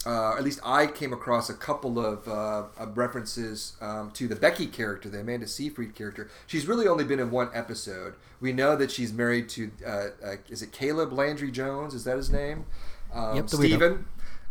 [0.05, 4.37] uh, at least I came across a couple of, uh, of references um, to the
[4.37, 6.29] Becky character, the Amanda Seyfried character.
[6.47, 8.15] She's really only been in one episode.
[8.41, 9.91] We know that she's married to, uh,
[10.25, 11.95] uh, is it Caleb Landry Jones?
[11.95, 12.67] Is that his name?
[13.13, 13.49] Um, Yep.
[13.51, 14.07] Stephen.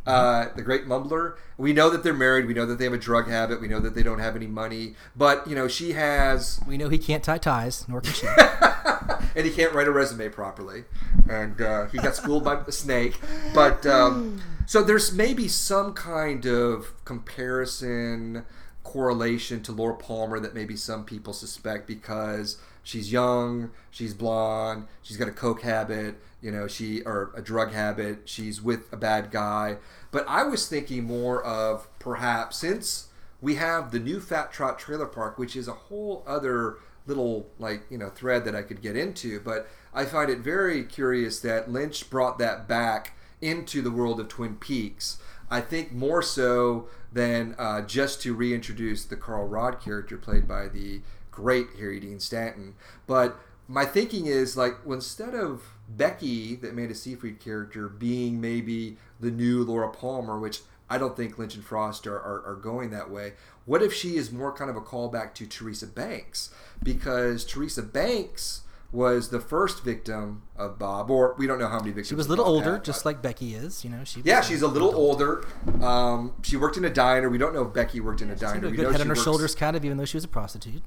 [0.05, 1.35] Uh, the great mumbler.
[1.57, 2.45] We know that they're married.
[2.45, 3.59] We know that they have a drug habit.
[3.59, 4.95] We know that they don't have any money.
[5.15, 8.27] But you know, she has We know he can't tie ties, nor can she.
[9.35, 10.83] and he can't write a resume properly,
[11.29, 13.19] and uh, he got schooled by the snake.
[13.53, 18.45] But um, so there's maybe some kind of comparison
[18.83, 25.17] correlation to Laura Palmer that maybe some people suspect because she's young, she's blonde, she's
[25.17, 29.31] got a coke habit, you know, she or a drug habit, she's with a bad
[29.31, 29.77] guy.
[30.11, 33.09] But I was thinking more of perhaps since
[33.41, 37.83] we have the new Fat Trout Trailer Park, which is a whole other little like
[37.89, 39.39] you know thread that I could get into.
[39.39, 44.27] But I find it very curious that Lynch brought that back into the world of
[44.27, 45.17] Twin Peaks.
[45.49, 50.67] I think more so than uh, just to reintroduce the Carl Rodd character played by
[50.67, 51.01] the
[51.35, 52.75] great Harry Dean Stanton.
[53.05, 58.97] But my thinking is like well, instead of Becky, the Amanda Seyfried character, being maybe
[59.19, 62.91] the new Laura Palmer, which I don't think Lynch and Frost are, are, are going
[62.91, 63.33] that way.
[63.65, 66.53] What if she is more kind of a callback to Teresa Banks?
[66.83, 68.61] Because Teresa Banks
[68.91, 72.07] was the first victim of Bob, or we don't know how many victims.
[72.07, 73.83] She was a little older, had, just like Becky is.
[73.83, 74.21] You know, she.
[74.23, 75.45] yeah, she's a little older.
[75.81, 77.29] Um, she worked in a diner.
[77.29, 78.67] We don't know if Becky worked in a diner.
[78.67, 80.83] a we good head on her shoulders, kind of, even though she was a prostitute.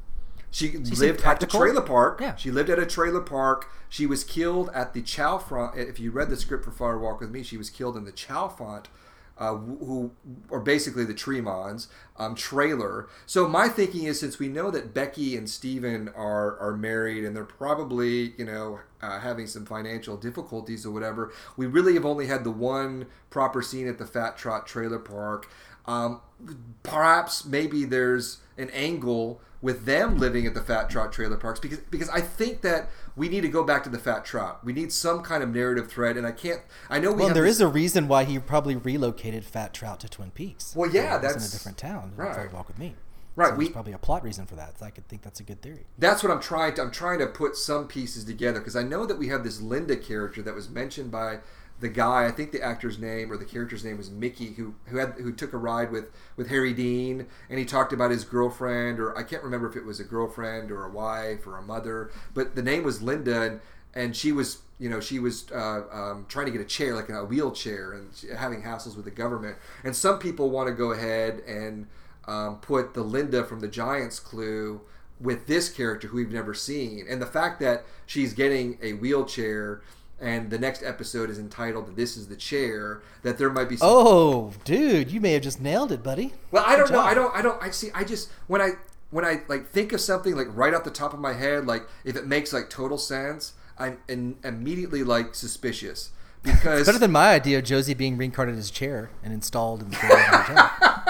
[0.51, 2.21] She, she lived at the trailer park.
[2.21, 2.37] Yeah.
[2.37, 3.71] She lived at a trailer park.
[3.89, 5.77] She was killed at the Chalfont.
[5.77, 8.13] If you read the script for Fire Walk with Me, she was killed in the
[8.13, 8.87] Chalfont
[9.39, 10.11] uh, who
[10.51, 13.09] are basically the Tremonds um, trailer.
[13.27, 17.37] So my thinking is, since we know that Becky and Steven are are married and
[17.37, 22.27] they're probably you know uh, having some financial difficulties or whatever, we really have only
[22.27, 25.49] had the one proper scene at the Fat Trout trailer park.
[25.87, 26.21] Um,
[26.83, 31.79] perhaps maybe there's an angle with them living at the Fat Trout trailer parks because
[31.79, 34.65] because I think that we need to go back to the Fat Trout.
[34.65, 36.61] We need some kind of narrative thread, and I can't.
[36.89, 37.25] I know we.
[37.25, 40.75] Well, there this, is a reason why he probably relocated Fat Trout to Twin Peaks.
[40.77, 42.13] Well, yeah, that's in a different town.
[42.17, 42.53] Right.
[42.53, 42.95] Walk with me.
[43.39, 44.81] Right, so we probably a plot reason for that.
[44.81, 45.87] So I could think that's a good theory.
[45.97, 46.83] That's what I'm trying to.
[46.83, 49.97] I'm trying to put some pieces together because I know that we have this Linda
[49.97, 51.39] character that was mentioned by
[51.81, 54.97] the guy, I think the actor's name or the character's name was Mickey, who who
[54.97, 58.99] had who took a ride with with Harry Dean, and he talked about his girlfriend,
[58.99, 62.11] or I can't remember if it was a girlfriend or a wife or a mother,
[62.35, 63.61] but the name was Linda, and,
[63.95, 67.09] and she was you know she was uh, um, trying to get a chair like
[67.11, 71.43] a wheelchair and having hassles with the government, and some people want to go ahead
[71.47, 71.87] and
[72.26, 74.81] um, put the Linda from the Giants Clue
[75.20, 79.83] with this character who we've never seen, and the fact that she's getting a wheelchair
[80.21, 83.77] and the next episode is entitled "This Is the Chair." That there might be.
[83.77, 83.89] Some...
[83.91, 86.35] Oh, dude, you may have just nailed it, buddy.
[86.51, 87.01] Well, I don't know.
[87.01, 87.35] I don't.
[87.35, 87.62] I don't.
[87.62, 87.91] I see.
[87.95, 88.73] I just when I
[89.11, 91.87] when I like think of something like right off the top of my head, like
[92.05, 96.11] if it makes like total sense, I'm in, immediately like suspicious
[96.43, 99.91] because better than my idea of Josie being reincarnated as a chair and installed in
[99.91, 101.05] the hotel.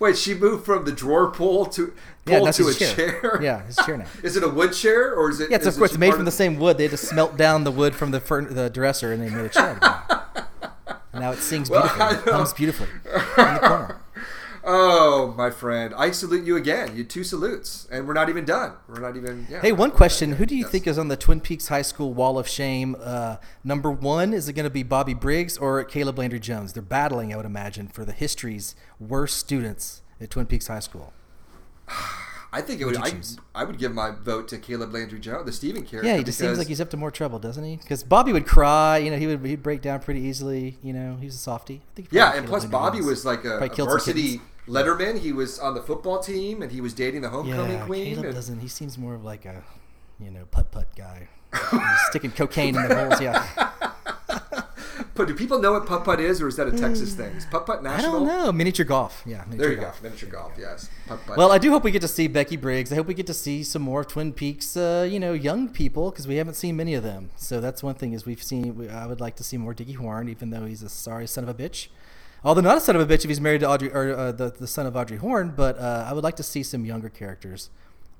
[0.00, 1.92] Wait, she moved from the drawer pull to
[2.24, 2.94] pull yeah, to a chair.
[2.94, 3.38] chair.
[3.42, 4.06] Yeah, his chair now.
[4.22, 5.50] is it a wood chair or is it?
[5.50, 6.78] Yeah, it's of course It's made from the same wood.
[6.78, 9.44] They had to smelt down the wood from the fern- the dresser and they made
[9.44, 9.78] a chair.
[11.14, 11.98] now it sings beautifully.
[11.98, 14.00] Well, it hums beautifully in the corner.
[14.62, 16.96] Oh, my friend, I salute you again.
[16.96, 18.74] You two salutes, and we're not even done.
[18.88, 19.46] We're not even.
[19.50, 20.70] Yeah, hey, one question: Who do you yes.
[20.70, 22.96] think is on the Twin Peaks High School Wall of Shame?
[23.00, 26.72] Uh, number one is it going to be Bobby Briggs or Caleb Landry Jones?
[26.72, 31.12] They're battling, I would imagine, for the history's worst students at Twin Peaks High School.
[32.52, 32.96] I think it would.
[32.96, 33.12] I,
[33.54, 36.08] I, would give my vote to Caleb Landry Jones, the Steven character.
[36.08, 37.76] Yeah, he just seems like he's up to more trouble, doesn't he?
[37.76, 38.98] Because Bobby would cry.
[38.98, 40.76] You know, he would he'd break down pretty easily.
[40.82, 41.82] You know, he was a softie.
[42.10, 43.08] yeah, and plus Landry Bobby Jones.
[43.08, 45.18] was like a, a varsity letterman.
[45.18, 48.14] He was on the football team, and he was dating the homecoming yeah, queen.
[48.14, 48.34] Caleb and...
[48.34, 48.60] doesn't.
[48.60, 49.62] He seems more of like a,
[50.18, 51.28] you know, putt putt guy.
[52.08, 53.20] sticking cocaine in the holes.
[53.20, 53.70] Yeah.
[55.14, 57.32] But do people know what putt putt is, or is that a Texas thing?
[57.36, 58.10] Is putt putt national?
[58.10, 58.52] I don't know.
[58.52, 59.22] Miniature golf.
[59.26, 59.44] Yeah.
[59.48, 60.00] Miniature there you golf.
[60.00, 60.08] go.
[60.08, 60.52] Miniature golf.
[60.58, 60.88] Yes.
[61.06, 61.36] Putt-putt.
[61.36, 62.92] Well, I do hope we get to see Becky Briggs.
[62.92, 64.76] I hope we get to see some more Twin Peaks.
[64.76, 67.30] Uh, you know, young people because we haven't seen many of them.
[67.36, 68.76] So that's one thing is we've seen.
[68.76, 71.44] We, I would like to see more Dicky Horne, even though he's a sorry son
[71.44, 71.88] of a bitch.
[72.44, 74.50] Although not a son of a bitch if he's married to Audrey or uh, the
[74.50, 77.68] the son of Audrey Horne, but uh, I would like to see some younger characters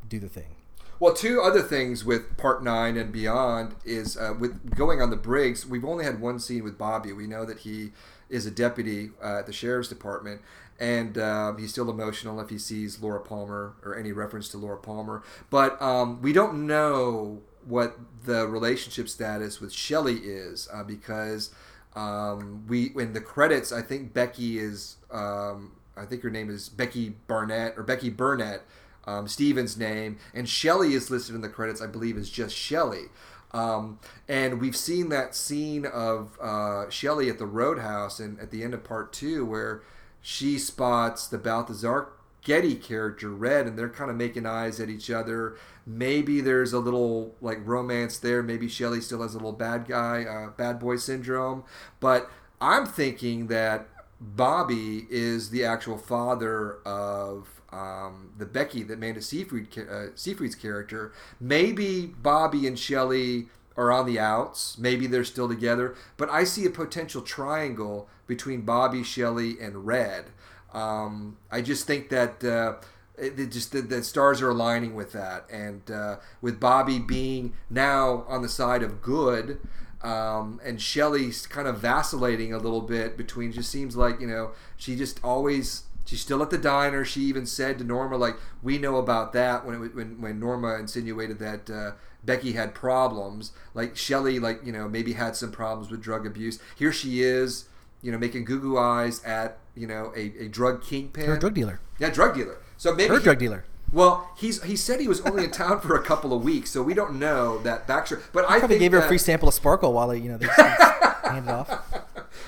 [0.09, 0.57] do the thing.
[1.01, 5.17] Well, two other things with Part Nine and beyond is uh, with going on the
[5.17, 5.65] Briggs.
[5.65, 7.15] We've only had one scene with Bobby.
[7.15, 7.93] We know that he
[8.29, 10.43] is a deputy uh, at the sheriff's department,
[10.79, 14.77] and um, he's still emotional if he sees Laura Palmer or any reference to Laura
[14.77, 15.23] Palmer.
[15.49, 21.49] But um, we don't know what the relationship status with Shelley is uh, because
[21.97, 23.73] um, we in the credits.
[23.73, 24.97] I think Becky is.
[25.11, 28.63] Um, I think her name is Becky Barnett or Becky Burnett
[29.07, 33.07] um, Steven's name, and Shelley is listed in the credits, I believe, is just Shelley.
[33.53, 33.99] Um,
[34.29, 38.75] and we've seen that scene of uh, Shelley at the Roadhouse and at the end
[38.75, 39.83] of part two where
[40.23, 42.11] she spots the Balthazar
[42.43, 45.57] Getty character, Red, and they're kind of making eyes at each other.
[45.85, 48.43] Maybe there's a little like romance there.
[48.43, 51.65] Maybe Shelley still has a little bad guy, uh, bad boy syndrome.
[51.99, 52.31] But
[52.61, 53.89] I'm thinking that
[54.21, 61.13] Bobby is the actual father of um, the Becky that Amanda Seyfried, uh, Seyfried's character.
[61.41, 64.77] Maybe Bobby and Shelley are on the outs.
[64.79, 65.95] Maybe they're still together.
[66.17, 70.27] But I see a potential triangle between Bobby, Shelley, and Red.
[70.73, 72.45] Um, I just think that.
[72.45, 72.75] Uh,
[73.19, 78.25] it, just the, the, stars are aligning with that, and uh, with Bobby being now
[78.27, 79.61] on the side of good,
[80.01, 83.53] um, and Shelley's kind of vacillating a little bit between.
[83.53, 87.05] Just seems like you know she just always She's still at the diner.
[87.05, 90.75] She even said to Norma, like, we know about that when it, when, when Norma
[90.75, 91.93] insinuated that uh,
[92.25, 93.53] Becky had problems.
[93.75, 96.59] Like, Shelley, like, you know, maybe had some problems with drug abuse.
[96.77, 97.69] Here she is,
[98.03, 101.27] you know, making goo goo eyes at, you know, a, a drug kingpin.
[101.27, 101.81] Her drug dealer.
[102.01, 102.59] Yeah, drug dealer.
[102.77, 103.15] So maybe.
[103.15, 103.65] Her drug dealer.
[103.93, 106.83] Well, he's he said he was only in town for a couple of weeks, so
[106.83, 108.23] we don't know that Baxter.
[108.33, 110.47] But I Probably gave her a free sample of Sparkle while they, you know, they
[111.25, 112.03] handed off.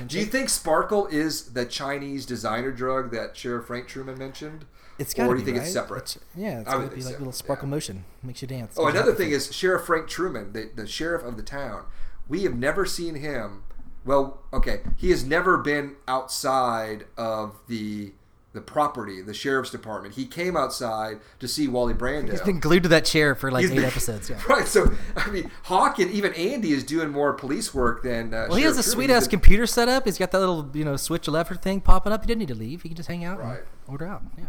[0.07, 4.65] Do you think Sparkle is the Chinese designer drug that Sheriff Frank Truman mentioned?
[4.99, 5.65] It's got or do be you think right?
[5.65, 6.17] it's separate?
[6.17, 7.75] It's- yeah, it's got to be like so, little sparkle yeah.
[7.75, 8.77] motion, makes you dance.
[8.79, 11.85] Oh, another thing is Sheriff Frank Truman, the, the sheriff of the town.
[12.29, 13.65] We have never seen him.
[14.05, 18.13] Well, okay, he has never been outside of the
[18.53, 20.15] the property, the sheriff's department.
[20.15, 22.31] He came outside to see Wally Brando.
[22.33, 24.29] he's been glued to that chair for like He's eight been- episodes.
[24.29, 24.43] Yeah.
[24.49, 24.67] Right.
[24.67, 28.35] So I mean, Hawk and even Andy is doing more police work than.
[28.35, 30.05] Uh, Well, he has a sweet ass computer set up.
[30.05, 32.23] He's got that little, you know, switch lever thing popping up.
[32.23, 32.83] He didn't need to leave.
[32.83, 33.61] He can just hang out Right.
[33.87, 34.23] order out.
[34.37, 34.45] Yeah.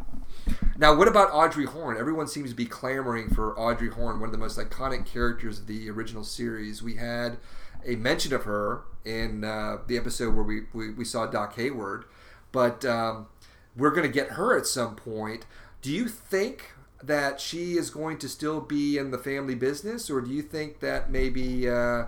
[0.78, 1.98] Now, what about Audrey Horne?
[1.98, 5.68] Everyone seems to be clamoring for Audrey Horne, one of the most iconic characters of
[5.68, 6.84] the original series.
[6.84, 7.38] We had
[7.86, 12.04] a mention of her in uh, the episode where we, we, we saw Doc Hayward,
[12.52, 13.28] but um,
[13.76, 15.46] we're going to get her at some point.
[15.82, 16.72] Do you think
[17.02, 20.80] that she is going to still be in the family business, or do you think
[20.80, 22.06] that maybe uh,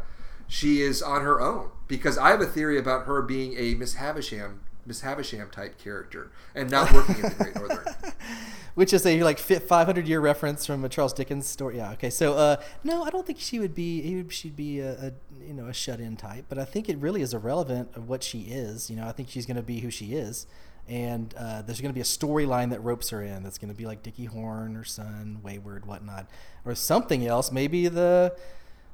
[0.47, 1.70] she is on her own?
[1.88, 4.61] Because I have a theory about her being a Miss Havisham.
[4.86, 7.86] Miss Havisham type character and not working in the Great Northern.
[8.76, 11.78] Which is a like 500 year reference from a Charles Dickens story.
[11.78, 11.93] Yeah.
[11.93, 12.09] Okay.
[12.09, 14.28] So, uh, no, I don't think she would be.
[14.30, 15.11] She'd be a, a
[15.45, 16.45] you know a shut in type.
[16.49, 18.89] But I think it really is irrelevant of what she is.
[18.89, 20.45] You know, I think she's going to be who she is,
[20.88, 23.44] and uh, there's going to be a storyline that ropes her in.
[23.44, 26.30] That's going to be like Dicky Horne, or son, Wayward, whatnot,
[26.64, 27.52] or something else.
[27.52, 28.36] Maybe the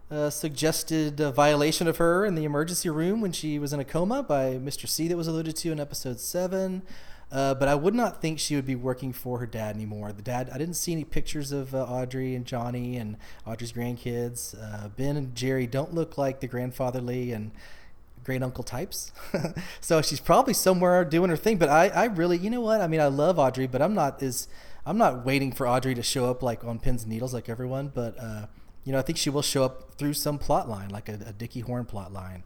[0.10, 3.86] uh, suggested uh, violation of her in the emergency room when she was in a
[3.86, 4.88] coma by Mr.
[4.88, 6.84] C that was alluded to in episode seven.
[7.32, 10.12] Uh, but I would not think she would be working for her dad anymore.
[10.12, 13.16] The dad, I didn't see any pictures of uh, Audrey and Johnny and
[13.48, 14.54] Audrey's grandkids.
[14.62, 17.52] Uh, ben and Jerry don't look like the grandfatherly and
[18.24, 19.12] great uncle types.
[19.82, 21.58] so she's probably somewhere doing her thing.
[21.58, 22.82] But I, I really, you know what?
[22.82, 24.48] I mean, I love Audrey, but I'm not as,
[24.86, 27.92] I'm not waiting for Audrey to show up like on pins and needles like everyone.
[27.94, 28.46] But uh,
[28.84, 31.34] you know, I think she will show up through some plot line, like a, a
[31.34, 32.44] Dicky Horne plot line.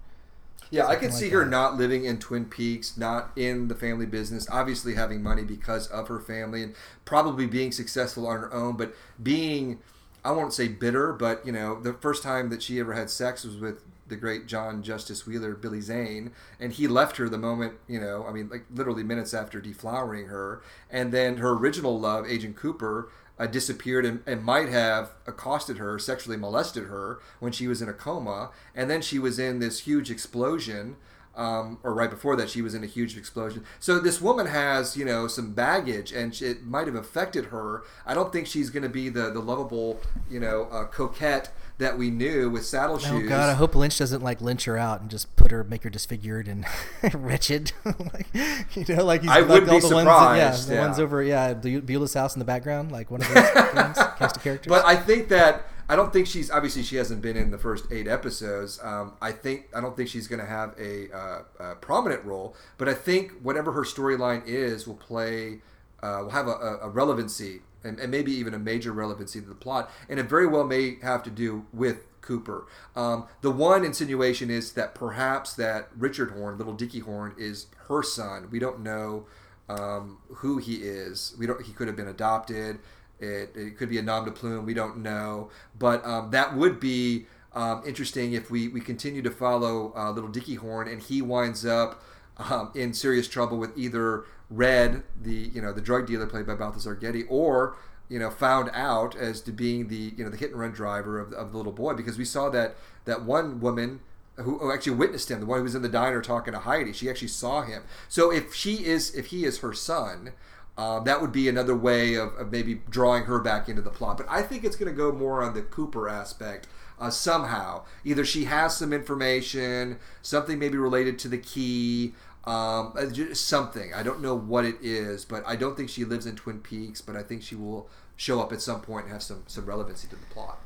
[0.71, 1.49] Yeah, I could like see her that.
[1.49, 6.07] not living in Twin Peaks, not in the family business, obviously having money because of
[6.07, 9.79] her family and probably being successful on her own, but being,
[10.23, 13.45] I won't say bitter, but, you know, the first time that she ever had sex
[13.45, 17.73] was with the great John Justice Wheeler, Billy Zane, and he left her the moment,
[17.87, 20.61] you know, I mean, like literally minutes after deflowering her.
[20.89, 25.99] And then her original love, Agent Cooper, uh, disappeared and, and might have accosted her,
[25.99, 28.51] sexually molested her when she was in a coma.
[28.73, 30.95] And then she was in this huge explosion,
[31.35, 33.63] um, or right before that, she was in a huge explosion.
[33.79, 37.83] So this woman has, you know, some baggage, and she- it might have affected her.
[38.05, 41.97] I don't think she's going to be the the lovable, you know, uh, coquette that
[41.97, 43.25] we knew with saddle Oh shoes.
[43.25, 45.83] Oh God, I hope Lynch doesn't like lynch her out and just put her, make
[45.83, 46.65] her disfigured and
[47.13, 47.73] wretched.
[47.85, 50.67] like, you know, like he's I like wouldn't all be the ones, that- yeah, surprised,
[50.69, 50.81] the yeah.
[50.81, 54.43] ones over, yeah, Beulah's house in the background, like one of those games, cast of
[54.43, 54.69] characters.
[54.69, 57.91] But I think that I don't think she's obviously she hasn't been in the first
[57.91, 58.79] eight episodes.
[58.81, 62.55] Um, I think I don't think she's going to have a, uh, a prominent role,
[62.77, 65.61] but I think whatever her storyline is will play
[66.01, 69.55] uh, will have a, a, relevancy and, and maybe even a major relevancy to the
[69.55, 72.65] plot, and it very well may have to do with Cooper.
[72.95, 78.01] Um, the one insinuation is that perhaps that Richard Horne, little Dicky Horne, is her
[78.01, 78.49] son.
[78.49, 79.27] We don't know
[79.69, 81.35] um, who he is.
[81.37, 81.61] We don't.
[81.61, 82.79] He could have been adopted.
[83.19, 84.65] It, it could be a nom de plume.
[84.65, 89.31] We don't know, but um, that would be um, interesting if we, we continue to
[89.31, 92.03] follow uh, little Dicky Horne and he winds up
[92.37, 96.53] um, in serious trouble with either Red, the you know the drug dealer played by
[96.53, 97.77] Balthazar Getty, or
[98.09, 101.19] you know found out as to being the you know the hit and run driver
[101.19, 104.01] of, of the little boy because we saw that that one woman
[104.35, 107.09] who actually witnessed him, the one who was in the diner talking to Heidi, she
[107.09, 107.83] actually saw him.
[108.09, 110.33] So if she is if he is her son.
[110.77, 114.17] Um, that would be another way of, of maybe drawing her back into the plot.
[114.17, 116.67] But I think it's going to go more on the Cooper aspect
[116.99, 117.85] uh, somehow.
[118.03, 122.13] Either she has some information, something maybe related to the key,
[122.43, 123.93] um, uh, something.
[123.93, 126.99] I don't know what it is, but I don't think she lives in Twin Peaks.
[127.01, 130.07] But I think she will show up at some point and have some some relevancy
[130.09, 130.59] to the plot.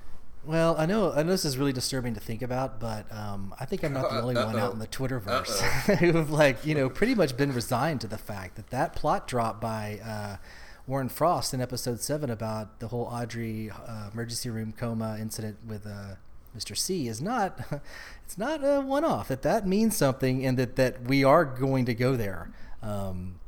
[0.45, 3.65] Well, I know I know this is really disturbing to think about, but um, I
[3.65, 4.59] think I'm not the only one Uh-oh.
[4.59, 8.55] out in the Twitterverse who've like you know pretty much been resigned to the fact
[8.55, 10.37] that that plot drop by uh,
[10.87, 15.85] Warren Frost in episode seven about the whole Audrey uh, emergency room coma incident with
[15.85, 16.15] uh,
[16.57, 16.75] Mr.
[16.75, 17.59] C is not
[18.25, 19.27] it's not a one off.
[19.27, 22.51] That that means something, and that that we are going to go there.
[22.81, 23.38] Um,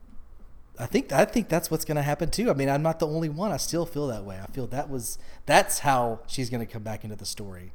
[0.81, 2.49] I think I think that's what's going to happen too.
[2.49, 3.51] I mean, I'm not the only one.
[3.51, 4.39] I still feel that way.
[4.41, 7.71] I feel that was that's how she's going to come back into the story.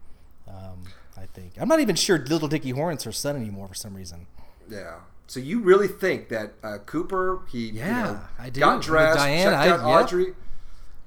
[0.48, 0.82] Um,
[1.16, 4.26] I think I'm not even sure Little Dicky Horne's her son anymore for some reason.
[4.68, 4.96] Yeah.
[5.28, 8.60] So you really think that uh, Cooper he you Yeah, know, I do.
[8.60, 10.04] got dressed, Diane, checked I- out yep.
[10.04, 10.34] Audrey.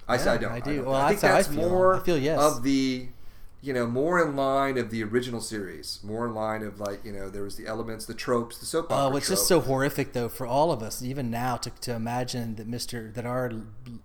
[0.08, 0.52] I, yeah, I don't.
[0.52, 0.80] I do.
[0.80, 1.70] I, well, I think that's, that's I feel.
[1.70, 2.40] more I feel yes.
[2.40, 3.08] of the
[3.62, 7.12] you know, more in line of the original series, more in line of like you
[7.12, 8.98] know there was the elements, the tropes, the soap opera.
[8.98, 9.38] Oh, it's trope.
[9.38, 13.12] just so horrific though for all of us, even now, to, to imagine that Mister
[13.12, 13.52] that our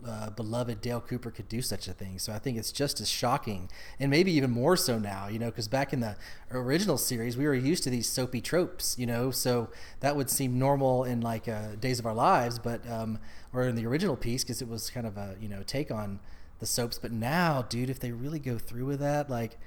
[0.05, 2.19] uh, beloved Dale Cooper could do such a thing.
[2.19, 5.29] So I think it's just as shocking, and maybe even more so now.
[5.29, 6.17] You know, because back in the
[6.51, 8.99] original series, we were used to these soapy tropes.
[8.99, 12.91] You know, so that would seem normal in like uh, Days of Our Lives, but
[12.91, 13.21] um,
[13.53, 16.19] or in the original piece because it was kind of a you know take on
[16.59, 16.99] the soaps.
[16.99, 19.59] But now, dude, if they really go through with that, like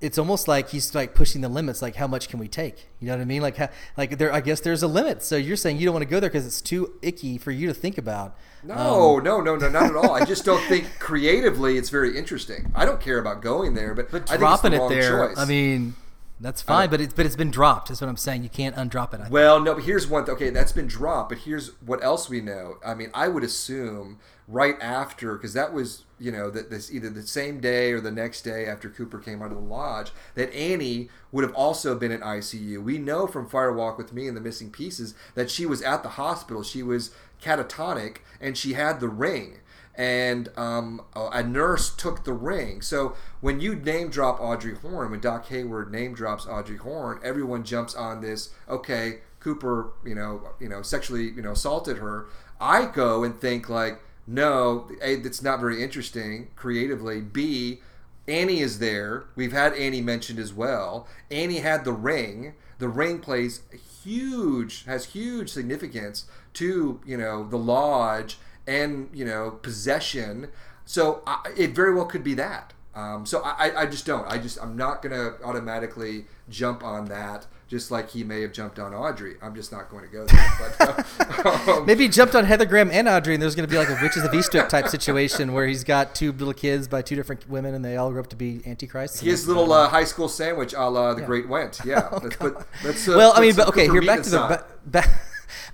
[0.00, 1.82] it's almost like he's like pushing the limits.
[1.82, 2.88] Like, how much can we take?
[3.00, 3.42] You know what I mean?
[3.42, 5.22] Like, how, like there, I guess there's a limit.
[5.22, 7.66] So you're saying you don't want to go there because it's too icky for you
[7.66, 8.36] to think about.
[8.62, 10.12] No, um, no, no, no, not at all.
[10.12, 12.72] I just don't think creatively it's very interesting.
[12.74, 15.38] I don't care about going there, but, but I dropping think it there, choice.
[15.38, 15.94] I mean.
[16.40, 17.90] That's fine, but it's but it's been dropped.
[17.90, 18.44] Is what I'm saying.
[18.44, 19.20] You can't undrop it.
[19.20, 20.24] I well, no, but here's one.
[20.24, 22.76] Th- okay, that's been dropped, but here's what else we know.
[22.86, 27.10] I mean, I would assume right after, because that was you know that this either
[27.10, 30.52] the same day or the next day after Cooper came out of the lodge, that
[30.52, 32.82] Annie would have also been in ICU.
[32.82, 36.02] We know from Fire Walk with Me and the Missing Pieces that she was at
[36.02, 36.62] the hospital.
[36.62, 39.58] She was catatonic and she had the ring
[39.98, 42.80] and um, a nurse took the ring.
[42.80, 47.64] So when you name drop Audrey Horne, when Doc Hayward name drops Audrey Horne, everyone
[47.64, 48.50] jumps on this.
[48.68, 52.28] Okay, Cooper, you know, you know, sexually, you know, assaulted her.
[52.60, 57.22] I go and think like, no, a, it's not very interesting creatively.
[57.22, 57.80] B,
[58.28, 59.24] Annie is there.
[59.34, 61.08] We've had Annie mentioned as well.
[61.30, 62.54] Annie had the ring.
[62.78, 63.62] The ring plays
[64.04, 70.48] huge, has huge significance to you know the lodge and you know possession.
[70.84, 72.74] So I, it very well could be that.
[72.94, 74.30] Um, so I, I just don't.
[74.30, 77.46] I just I'm not gonna automatically jump on that.
[77.68, 80.52] Just like he may have jumped on Audrey, I'm just not going to go there.
[80.58, 83.70] But, uh, um, maybe he jumped on Heather Graham and Audrey, and there's going to
[83.70, 87.02] be like a Witches of Eastwick type situation where he's got two little kids by
[87.02, 89.20] two different women, and they all grow up to be antichrists.
[89.20, 91.26] His little uh, high school sandwich, a la the yeah.
[91.26, 91.80] Great Went.
[91.88, 92.08] Yeah.
[92.10, 95.22] oh, let's put, let's, uh, well, I mean, but okay, here back to the back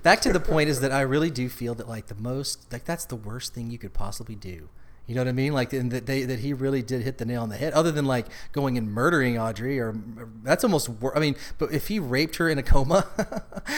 [0.03, 2.85] back to the point is that I really do feel that like the most like
[2.85, 4.69] that's the worst thing you could possibly do.
[5.07, 5.53] You know what I mean?
[5.53, 7.75] Like, and that they that he really did hit the nail on the head.
[7.75, 9.95] Other than like going and murdering Audrey, or
[10.43, 10.89] that's almost.
[10.89, 13.07] Wor- I mean, but if he raped her in a coma,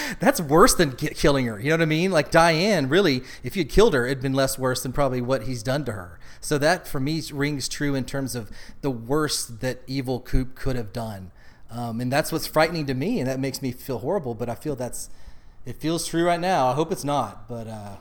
[0.20, 1.58] that's worse than killing her.
[1.58, 2.12] You know what I mean?
[2.12, 5.64] Like Diane, really, if had killed her, it'd been less worse than probably what he's
[5.64, 6.20] done to her.
[6.40, 8.50] So that for me rings true in terms of
[8.82, 11.32] the worst that evil Coop could have done,
[11.72, 14.34] um, and that's what's frightening to me, and that makes me feel horrible.
[14.34, 15.10] But I feel that's
[15.64, 16.68] it feels true right now.
[16.68, 17.96] I hope it's not, but uh,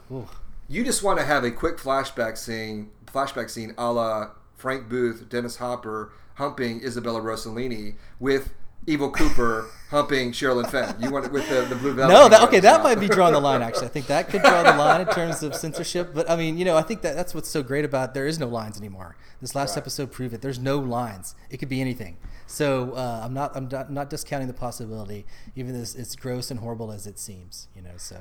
[0.68, 5.30] you just want to have a quick flashback scene, flashback scene, a la Frank Booth,
[5.30, 8.54] Dennis Hopper humping Isabella Rossellini with
[8.88, 10.96] Evil Cooper humping Sherilyn Fenn.
[11.00, 12.14] You want it with the, the blue velvet?
[12.14, 13.62] No, that, okay, that might be drawing the line.
[13.62, 16.12] Actually, I think that could draw the line in terms of censorship.
[16.14, 18.38] But I mean, you know, I think that that's what's so great about there is
[18.38, 19.16] no lines anymore.
[19.42, 19.78] This last right.
[19.78, 20.42] episode proved it.
[20.42, 21.36] There's no lines.
[21.50, 22.18] It could be anything.
[22.48, 26.60] So uh, I'm not I'm not, not discounting the possibility, even as it's gross and
[26.60, 27.70] horrible as it seems.
[27.76, 28.18] You know, so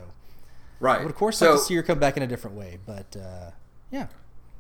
[0.80, 1.02] right.
[1.02, 2.78] But of course, so, like to see her come back in a different way.
[2.86, 3.50] But uh,
[3.90, 4.06] yeah.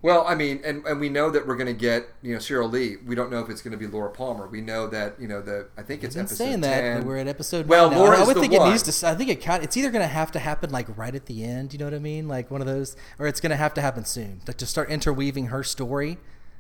[0.04, 2.70] Well, I mean, and, and we know that we're going to get you know Cheryl
[2.70, 2.96] Lee.
[3.06, 4.46] We don't know if it's going to be Laura Palmer.
[4.46, 6.60] We know that you know the I think it's episode saying 10.
[6.60, 7.66] that we're at episode.
[7.66, 8.68] Well, Laura I would think one.
[8.68, 9.08] it needs to.
[9.08, 9.64] I think it kind.
[9.64, 11.72] It's either going to have to happen like right at the end.
[11.72, 12.28] You know what I mean?
[12.28, 14.42] Like one of those, or it's going to have to happen soon.
[14.46, 16.18] Like to start interweaving her story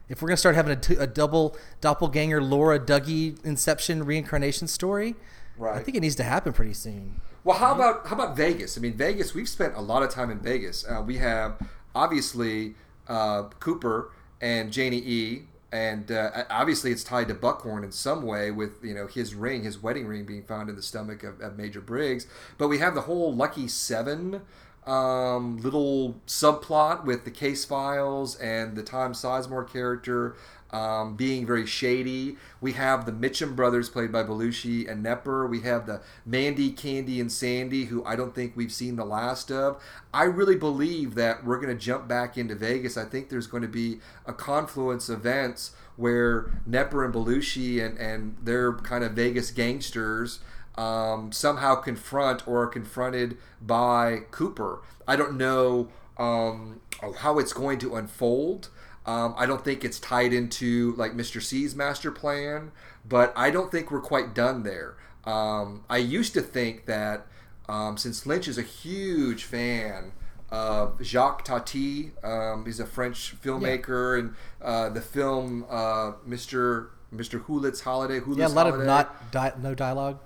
[0.08, 5.14] if we're gonna start having a, t- a double doppelganger Laura Dougie Inception reincarnation story,
[5.56, 5.76] right.
[5.76, 7.20] I think it needs to happen pretty soon.
[7.42, 8.76] Well, how about how about Vegas?
[8.78, 9.34] I mean, Vegas.
[9.34, 10.84] We've spent a lot of time in Vegas.
[10.86, 11.58] Uh, we have
[11.94, 12.74] obviously
[13.08, 15.42] uh, Cooper and Janie E.
[15.72, 19.64] And uh, obviously, it's tied to Buckhorn in some way, with you know his ring,
[19.64, 22.28] his wedding ring, being found in the stomach of, of Major Briggs.
[22.58, 24.42] But we have the whole Lucky Seven
[24.86, 30.36] um, little subplot with the case files and the Tom Sizemore character
[30.74, 32.36] um, being very shady.
[32.60, 35.48] We have the Mitchum brothers played by Belushi and Knepper.
[35.48, 39.52] We have the Mandy, Candy, and Sandy, who I don't think we've seen the last
[39.52, 39.80] of.
[40.12, 42.96] I really believe that we're going to jump back into Vegas.
[42.96, 47.96] I think there's going to be a confluence of events where Knepper and Belushi and,
[47.96, 50.40] and their kind of Vegas gangsters
[50.74, 54.82] um, somehow confront or are confronted by Cooper.
[55.06, 56.80] I don't know um,
[57.18, 58.70] how it's going to unfold.
[59.06, 61.42] Um, I don't think it's tied into like Mr.
[61.42, 62.72] C's master plan,
[63.06, 64.96] but I don't think we're quite done there.
[65.24, 67.26] Um, I used to think that
[67.68, 70.12] um, since Lynch is a huge fan
[70.50, 74.20] of Jacques Tati, um, he's a French filmmaker, yeah.
[74.20, 76.88] and uh, the film uh, Mr.
[77.14, 77.44] Mr.
[77.44, 78.20] Hulot's Holiday.
[78.20, 78.82] Hulot's yeah, a lot Holiday.
[78.82, 80.18] of not di- no dialogue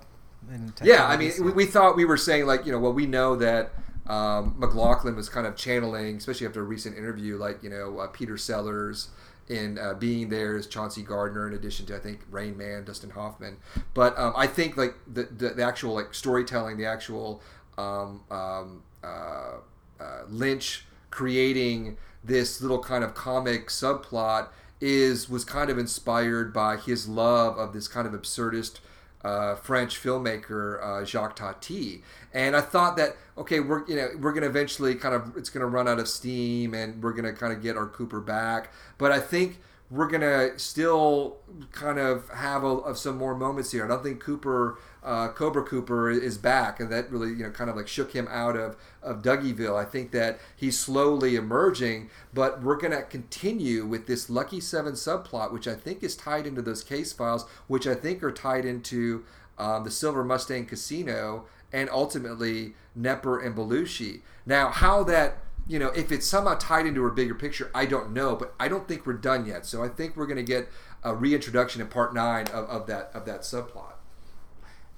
[0.83, 3.35] yeah, I mean, we, we, thought we were saying like you know, well, we know
[3.35, 3.71] that
[4.09, 8.07] um, MacLachlan was kind of channeling, especially after a recent interview, like you know uh,
[8.07, 9.09] Peter Sellers
[9.47, 13.11] in uh, being there as Chauncey Gardiner, in addition to I think Rain Man, Dustin
[13.11, 13.57] Hoffman.
[13.93, 17.41] But um, I think like the, the, the actual like storytelling, the actual
[17.77, 19.57] um, um, uh,
[19.99, 24.49] uh, Lynch creating this little kind of comic subplot
[24.81, 28.79] is was kind of inspired by his love of this kind of absurdist
[29.23, 32.03] uh, French filmmaker uh, Jacques Tati,
[32.33, 35.67] and I thought that okay, we're you know we're gonna eventually kind of it's gonna
[35.67, 39.19] run out of steam, and we're gonna kind of get our Cooper back, but I
[39.19, 39.59] think
[39.91, 41.37] we're gonna still
[41.71, 43.85] kind of have a, of some more moments here.
[43.85, 47.69] I don't think Cooper, uh, Cobra Cooper, is back, and that really you know kind
[47.69, 49.75] of like shook him out of of Dougieville.
[49.75, 55.51] I think that he's slowly emerging, but we're gonna continue with this Lucky Seven subplot,
[55.51, 59.23] which I think is tied into those case files, which I think are tied into
[59.57, 64.21] um, the Silver Mustang Casino, and ultimately Knepper and Belushi.
[64.45, 65.37] Now, how that
[65.67, 68.67] you know, if it's somehow tied into a bigger picture, I don't know, but I
[68.67, 69.67] don't think we're done yet.
[69.67, 70.67] So I think we're going to get
[71.03, 73.93] a reintroduction in part nine of, of that of that subplot.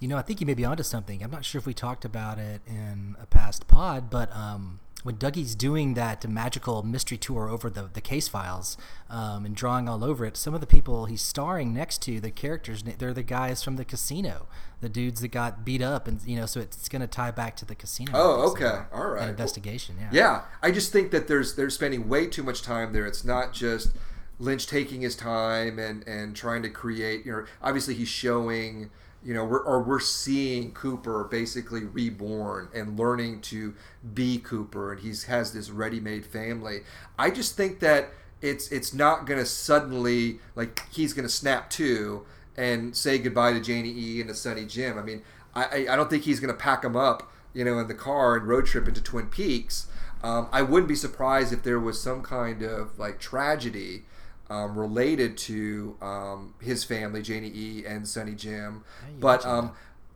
[0.01, 1.23] You know, I think you may be onto something.
[1.23, 5.17] I'm not sure if we talked about it in a past pod, but um, when
[5.17, 8.77] Dougie's doing that magical mystery tour over the, the case files
[9.11, 12.31] um, and drawing all over it, some of the people he's starring next to, the
[12.31, 14.47] characters, they're the guys from the casino,
[14.79, 17.55] the dudes that got beat up, and you know, so it's going to tie back
[17.57, 18.11] to the casino.
[18.15, 19.29] Oh, okay, all right.
[19.29, 20.09] investigation, yeah.
[20.11, 23.05] Yeah, I just think that there's they're spending way too much time there.
[23.05, 23.91] It's not just
[24.39, 27.23] Lynch taking his time and and trying to create.
[27.23, 28.89] You know, obviously he's showing
[29.23, 33.75] you know, we're, or we're seeing Cooper basically reborn and learning to
[34.13, 36.79] be Cooper, and he has this ready-made family.
[37.19, 38.09] I just think that
[38.41, 42.25] it's it's not going to suddenly like he's going to snap to
[42.57, 44.97] and say goodbye to Janie E and to Sonny Jim.
[44.97, 45.21] I mean,
[45.53, 48.35] I I don't think he's going to pack them up, you know, in the car
[48.35, 49.87] and road trip into Twin Peaks.
[50.23, 54.05] Um, I wouldn't be surprised if there was some kind of like tragedy
[54.51, 57.85] um, related to um, his family, Janie E.
[57.87, 58.83] and Sonny Jim.
[59.17, 59.71] But um,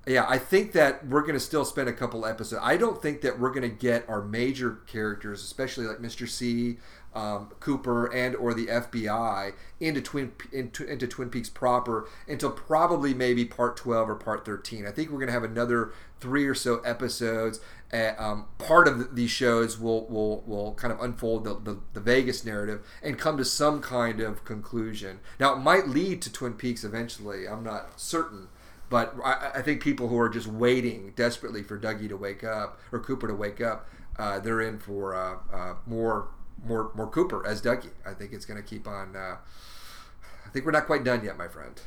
[0.05, 2.61] yeah, I think that we're going to still spend a couple episodes.
[2.63, 6.27] I don't think that we're going to get our major characters, especially like Mr.
[6.27, 6.79] C,
[7.13, 13.13] um, Cooper, and or the FBI into Twin into, into Twin Peaks proper until probably
[13.13, 14.85] maybe part twelve or part thirteen.
[14.85, 17.61] I think we're going to have another three or so episodes.
[17.95, 22.01] Uh, um, part of these shows will will will kind of unfold the, the, the,
[22.01, 25.19] Vegas narrative and come to some kind of conclusion.
[25.39, 27.47] Now, it might lead to Twin Peaks eventually.
[27.47, 28.49] I'm not certain,
[28.89, 32.79] but I, I think people who are just waiting desperately for Dougie to wake up
[32.91, 33.87] or Cooper to wake up,
[34.17, 36.27] uh, they're in for uh, uh more
[36.65, 37.91] more more Cooper as Dougie.
[38.05, 39.15] I think it's going to keep on.
[39.15, 39.37] Uh,
[40.45, 41.79] I think we're not quite done yet, my friend.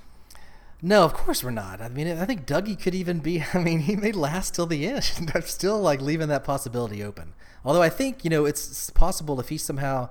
[0.81, 1.81] No, of course we're not.
[1.81, 3.43] I mean, I think Dougie could even be.
[3.55, 5.31] I mean, he may last till the end.
[5.35, 7.35] I'm still like leaving that possibility open.
[7.65, 10.11] Although I think you know it's possible if he somehow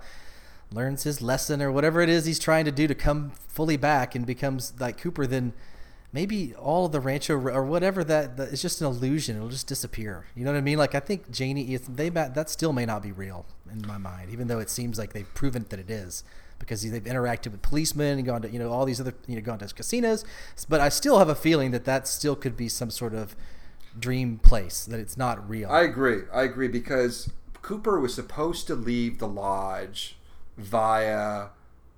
[0.72, 4.16] learns his lesson or whatever it is he's trying to do to come fully back
[4.16, 5.54] and becomes like Cooper, then
[6.12, 9.38] maybe all of the rancho or whatever that, that is just an illusion.
[9.38, 10.26] It'll just disappear.
[10.36, 10.78] You know what I mean?
[10.78, 14.48] Like I think Janie, they that still may not be real in my mind, even
[14.48, 16.26] though it seems like they've proven that it is
[16.60, 19.42] because they've interacted with policemen and gone to you know all these other you know
[19.42, 20.26] gone to casinos.
[20.68, 23.36] But I still have a feeling that that still could be some sort of
[24.00, 25.70] dream place that it's not real.
[25.70, 26.22] I agree.
[26.34, 27.30] I agree because
[27.62, 30.18] Cooper was supposed to leave the lodge
[30.58, 31.48] via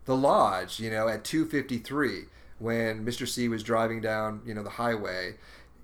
[0.05, 2.23] the lodge, you know, at 253
[2.57, 3.27] when Mr.
[3.27, 5.35] C was driving down, you know, the highway.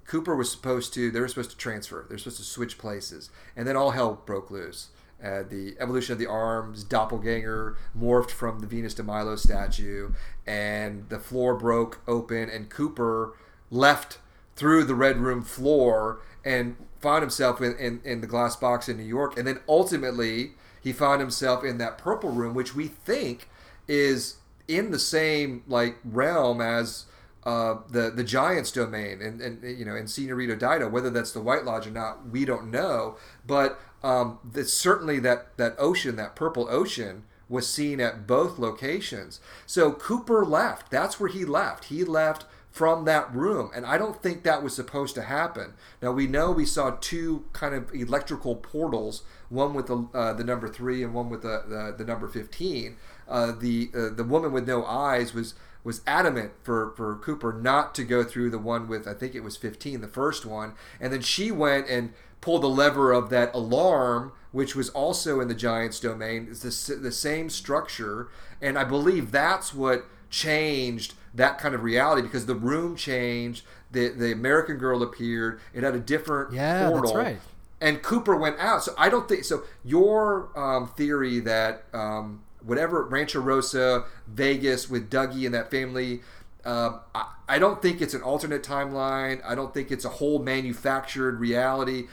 [0.05, 2.05] Cooper was supposed to, they were supposed to transfer.
[2.07, 3.29] They were supposed to switch places.
[3.55, 4.89] And then all hell broke loose.
[5.23, 10.11] Uh, the evolution of the arms, doppelganger morphed from the Venus de Milo statue,
[10.45, 13.33] and the floor broke open, and Cooper
[13.71, 14.19] left
[14.55, 18.97] through the red room floor and found himself in, in, in the glass box in
[18.97, 19.37] New York.
[19.37, 20.51] And then ultimately,
[20.81, 23.49] he found himself in that purple room, which we think
[23.87, 24.37] is
[24.67, 27.05] in the same like realm as
[27.43, 30.89] uh, the the Giants domain and, and you know in Senorita Dido.
[30.89, 33.17] Whether that's the White Lodge or not, we don't know.
[33.45, 39.39] But um, it's certainly that that ocean, that purple ocean, was seen at both locations.
[39.65, 40.91] So Cooper left.
[40.91, 41.85] That's where he left.
[41.85, 45.73] He left from that room, and I don't think that was supposed to happen.
[46.01, 50.43] Now we know we saw two kind of electrical portals, one with the uh, the
[50.43, 52.97] number three and one with the the, the number fifteen.
[53.29, 57.93] Uh, the uh, the woman with no eyes was was adamant for, for Cooper not
[57.93, 61.13] to go through the one with I think it was 15, the first one, and
[61.13, 62.11] then she went and
[62.45, 66.47] pull the lever of that alarm, which was also in the Giants' domain.
[66.51, 68.27] It's the, the same structure,
[68.61, 73.65] and I believe that's what changed that kind of reality because the room changed.
[73.91, 75.59] The the American Girl appeared.
[75.73, 77.13] It had a different yeah, portal.
[77.13, 77.39] that's right.
[77.81, 78.83] and Cooper went out.
[78.83, 79.63] So I don't think so.
[79.83, 86.21] Your um, theory that um, whatever Rancho Rosa, Vegas with Dougie and that family.
[86.63, 89.39] Uh, I, I don't think it's an alternate timeline.
[89.45, 92.07] I don't think it's a whole manufactured reality.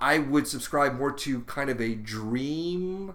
[0.00, 3.14] I would subscribe more to kind of a dream.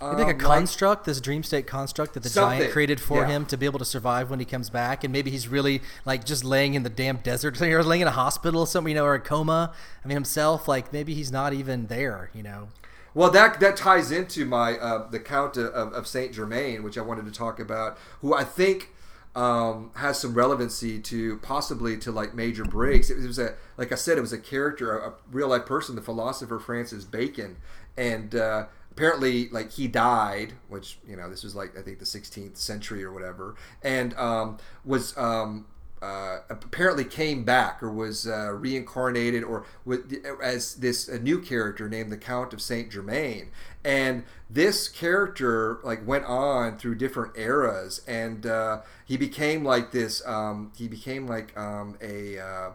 [0.00, 2.58] Maybe like a um, construct, this dream state construct that the Something.
[2.58, 3.28] giant created for yeah.
[3.28, 6.24] him to be able to survive when he comes back, and maybe he's really like
[6.24, 9.06] just laying in the damn desert, or laying in a hospital, or something, you know,
[9.06, 9.72] or a coma.
[10.04, 12.68] I mean, himself, like maybe he's not even there, you know.
[13.14, 17.00] Well, that that ties into my uh, the Count of, of Saint Germain, which I
[17.00, 18.90] wanted to talk about, who I think
[19.36, 23.10] um, has some relevancy to possibly to like Major Briggs.
[23.10, 25.94] It was a like I said, it was a character, a, a real life person,
[25.94, 27.58] the philosopher Francis Bacon,
[27.98, 32.06] and uh, apparently like he died, which you know this was like I think the
[32.06, 34.56] 16th century or whatever, and um,
[34.86, 35.66] was um,
[36.06, 41.88] uh, apparently came back or was uh, reincarnated or with, as this a new character
[41.88, 43.50] named the Count of Saint Germain,
[43.84, 50.24] and this character like went on through different eras, and uh, he became like this.
[50.26, 52.70] Um, he became like um, a uh,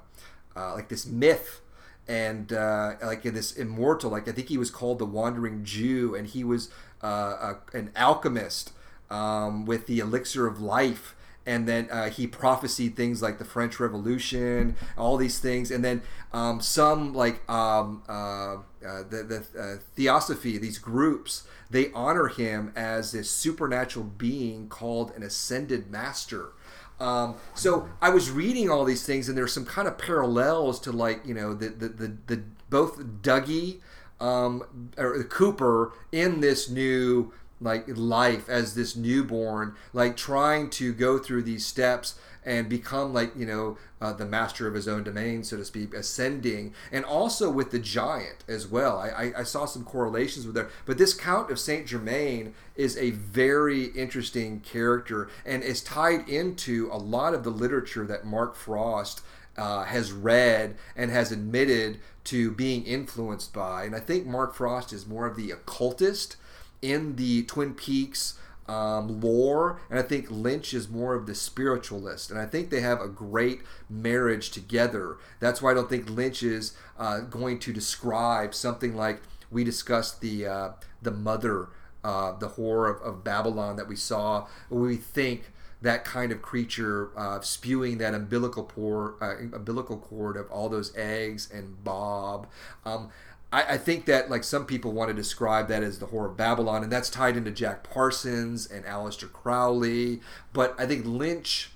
[0.55, 1.61] uh, like this myth
[2.07, 4.11] and uh, like this immortal.
[4.11, 6.69] Like I think he was called the Wandering Jew, and he was
[7.01, 8.73] uh, a, an alchemist
[9.09, 11.15] um, with the elixir of life
[11.45, 16.01] and then uh, he prophesied things like the French Revolution, all these things, and then
[16.33, 22.71] um, some like um, uh, uh, the, the uh, Theosophy, these groups, they honor him
[22.75, 26.51] as this supernatural being called an ascended master.
[26.99, 30.91] Um, so I was reading all these things, and there's some kind of parallels to
[30.91, 33.79] like you know the the the, the both Dougie
[34.19, 41.17] um, or Cooper in this new like life as this newborn, like trying to go
[41.19, 45.43] through these steps and become like you know uh, the master of his own domain,
[45.43, 48.97] so to speak, ascending, and also with the giant as well.
[48.97, 52.97] I, I, I saw some correlations with there, but this Count of Saint Germain is
[52.97, 58.55] a very interesting character and is tied into a lot of the literature that Mark
[58.55, 59.21] Frost.
[59.57, 63.83] Uh, has read and has admitted to being influenced by.
[63.83, 66.37] And I think Mark Frost is more of the occultist
[66.81, 72.31] in the Twin Peaks um, lore, and I think Lynch is more of the spiritualist,
[72.31, 75.17] and I think they have a great marriage together.
[75.39, 80.21] That's why I don't think Lynch is uh, going to describe something like we discussed
[80.21, 80.69] the uh,
[81.01, 81.69] the mother,
[82.03, 84.47] uh, the horror of, of, Babylon that we saw.
[84.69, 85.51] We think
[85.81, 90.95] that kind of creature uh, spewing that umbilical, pour, uh, umbilical cord of all those
[90.95, 92.47] eggs and Bob.
[92.85, 93.09] Um,
[93.51, 96.37] I, I, think that like some people want to describe that as the horror of
[96.37, 100.21] Babylon, and that's tied into Jack Parsons and Aleister Crowley.
[100.53, 101.71] But I think Lynch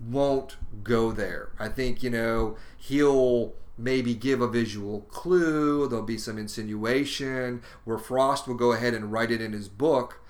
[0.00, 1.52] won't go there.
[1.58, 5.88] I think you know he'll maybe give a visual clue.
[5.88, 10.20] There'll be some insinuation where Frost will go ahead and write it in his book.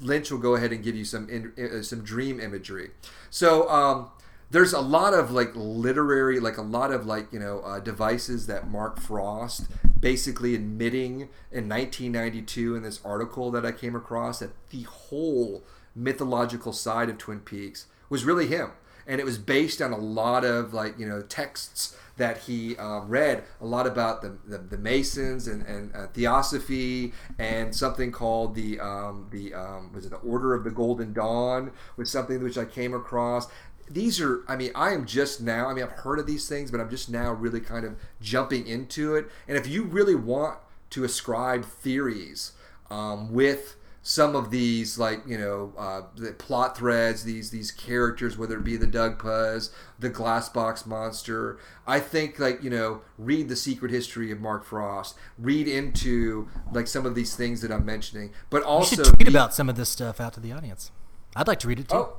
[0.00, 2.90] Lynch will go ahead and give you some in, uh, some dream imagery.
[3.30, 4.10] So um,
[4.54, 8.46] there's a lot of like literary, like a lot of like you know uh, devices
[8.46, 9.66] that Mark Frost
[9.98, 15.64] basically admitting in 1992 in this article that I came across that the whole
[15.96, 18.70] mythological side of Twin Peaks was really him,
[19.08, 23.08] and it was based on a lot of like you know texts that he um,
[23.08, 28.54] read a lot about the, the, the Masons and, and uh, Theosophy and something called
[28.54, 32.56] the um, the um, was it the Order of the Golden Dawn was something which
[32.56, 33.48] I came across
[33.88, 36.70] these are i mean i am just now i mean i've heard of these things
[36.70, 39.30] but i'm just now really kind of jumping into it.
[39.46, 40.58] And if you really want
[40.90, 42.52] to ascribe theories
[42.90, 43.76] um, with
[44.06, 48.64] some of these like you know uh, the plot threads these these characters whether it
[48.64, 53.90] be the Dugpas the glass box monster i think like you know read the secret
[53.90, 55.16] history of mark frost.
[55.38, 58.30] Read into like some of these things that i'm mentioning.
[58.50, 60.90] But also you should tweet be, about some of this stuff out to the audience.
[61.34, 61.96] I'd like to read it too.
[61.96, 62.16] Oh,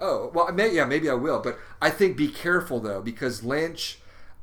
[0.00, 3.98] Oh well, may, yeah, maybe I will, but I think be careful though because Lynch,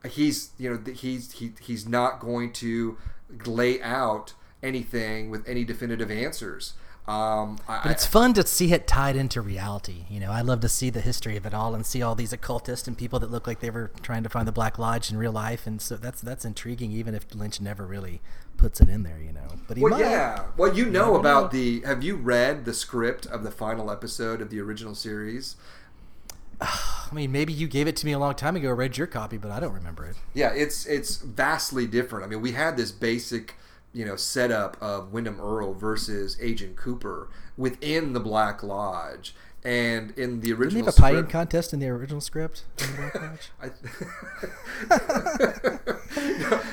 [0.08, 2.97] he's you know he's he, he's not going to
[3.45, 6.74] lay out anything with any definitive answers.
[7.08, 10.06] Um, but it's fun to see it tied into reality.
[10.10, 12.34] You know, I love to see the history of it all and see all these
[12.34, 15.18] occultists and people that look like they were trying to find the Black Lodge in
[15.18, 18.22] real life, and so that's that's intriguing, even if Lynch never really
[18.58, 19.20] puts it in there.
[19.20, 20.01] You know, but he well, might.
[20.01, 20.45] yeah.
[20.58, 21.60] Well, you know about know.
[21.60, 21.82] the.
[21.82, 25.56] Have you read the script of the final episode of the original series?
[26.62, 28.70] I mean, maybe you gave it to me a long time ago.
[28.70, 30.16] I read your copy, but I don't remember it.
[30.34, 32.26] Yeah, it's it's vastly different.
[32.26, 33.56] I mean, we had this basic
[33.93, 39.36] you know setup of Windom Earle versus Agent Cooper within the Black Lodge.
[39.66, 42.66] And in the original, Didn't they have a pie contest in the original script?
[42.78, 43.49] In the Black Lodge?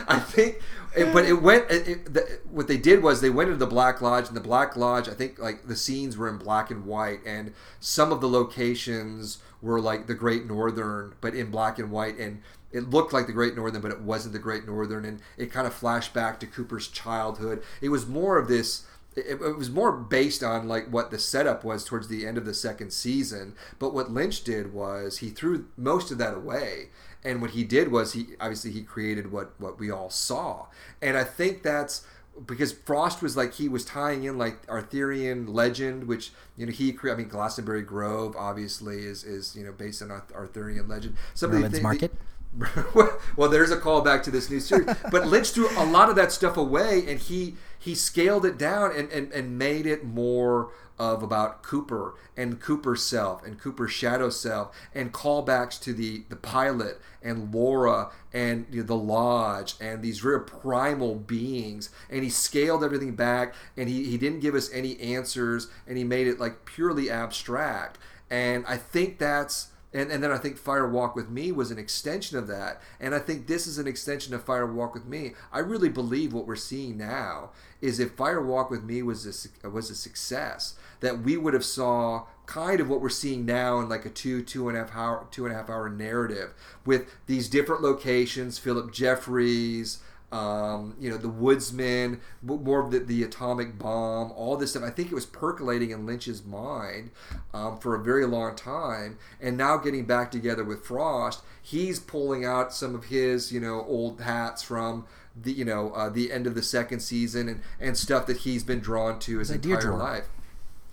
[0.07, 0.61] I, I think,
[0.95, 1.71] it, but it went.
[1.71, 4.43] It, it, the, what they did was they went into the Black Lodge, and the
[4.43, 8.21] Black Lodge, I think, like the scenes were in black and white, and some of
[8.21, 13.13] the locations were like the Great Northern, but in black and white, and it looked
[13.13, 16.13] like the Great Northern, but it wasn't the Great Northern, and it kind of flashed
[16.13, 17.63] back to Cooper's childhood.
[17.81, 18.87] It was more of this
[19.17, 22.45] it, it, was more based on like what the setup was towards the end of
[22.45, 26.89] the second season but what lynch did was he threw most of that away
[27.25, 30.67] and what he did was he obviously he created what what we all saw
[31.01, 32.07] and i think that's
[32.47, 36.97] because Frost was like he was tying in like Arthurian legend, which you know he
[37.05, 41.17] I mean Glastonbury Grove obviously is is you know based on Arthurian legend.
[41.35, 42.13] Some Merlin's the, Market.
[43.37, 46.33] well, there's a callback to this new series, but Lynch threw a lot of that
[46.33, 51.21] stuff away, and he he scaled it down and, and, and made it more of
[51.21, 57.01] about Cooper and Cooper's self and Cooper's shadow self and callbacks to the, the pilot
[57.21, 61.91] and Laura and you know, the lodge and these real primal beings.
[62.09, 66.05] And he scaled everything back and he, he didn't give us any answers and he
[66.05, 67.99] made it like purely abstract.
[68.31, 71.79] And I think that's and, and then I think Fire Walk with Me was an
[71.79, 72.81] extension of that.
[72.99, 75.33] And I think this is an extension of Fire Walk with Me.
[75.53, 79.69] I really believe what we're seeing now is if Fire Walk with Me was a,
[79.69, 83.89] was a success, that we would have saw kind of what we're seeing now in
[83.89, 86.53] like a two two and a half hour two and a half hour narrative
[86.85, 89.99] with these different locations, Phillip Jeffries,
[90.33, 94.83] um, you know, the Woodsman, more of the, the, atomic bomb, all this stuff.
[94.83, 97.11] I think it was percolating in Lynch's mind
[97.53, 99.19] um, for a very long time.
[99.43, 103.85] And now getting back together with Frost, he's pulling out some of his, you know,
[103.87, 105.05] old hats from
[105.37, 108.65] the, you know, uh, the end of the second season and, and stuff that he's
[108.65, 109.99] been drawn to his, his entire drawer.
[109.99, 110.29] life.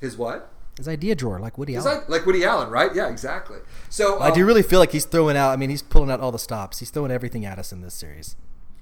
[0.01, 0.51] His what?
[0.77, 2.03] His idea drawer, like Woody Allen.
[2.09, 2.93] like Woody Allen, right?
[2.93, 3.59] Yeah, exactly.
[3.89, 5.51] So um, I do um, really feel like he's throwing out.
[5.51, 6.79] I mean, he's pulling out all the stops.
[6.79, 8.35] He's throwing everything at us in this series.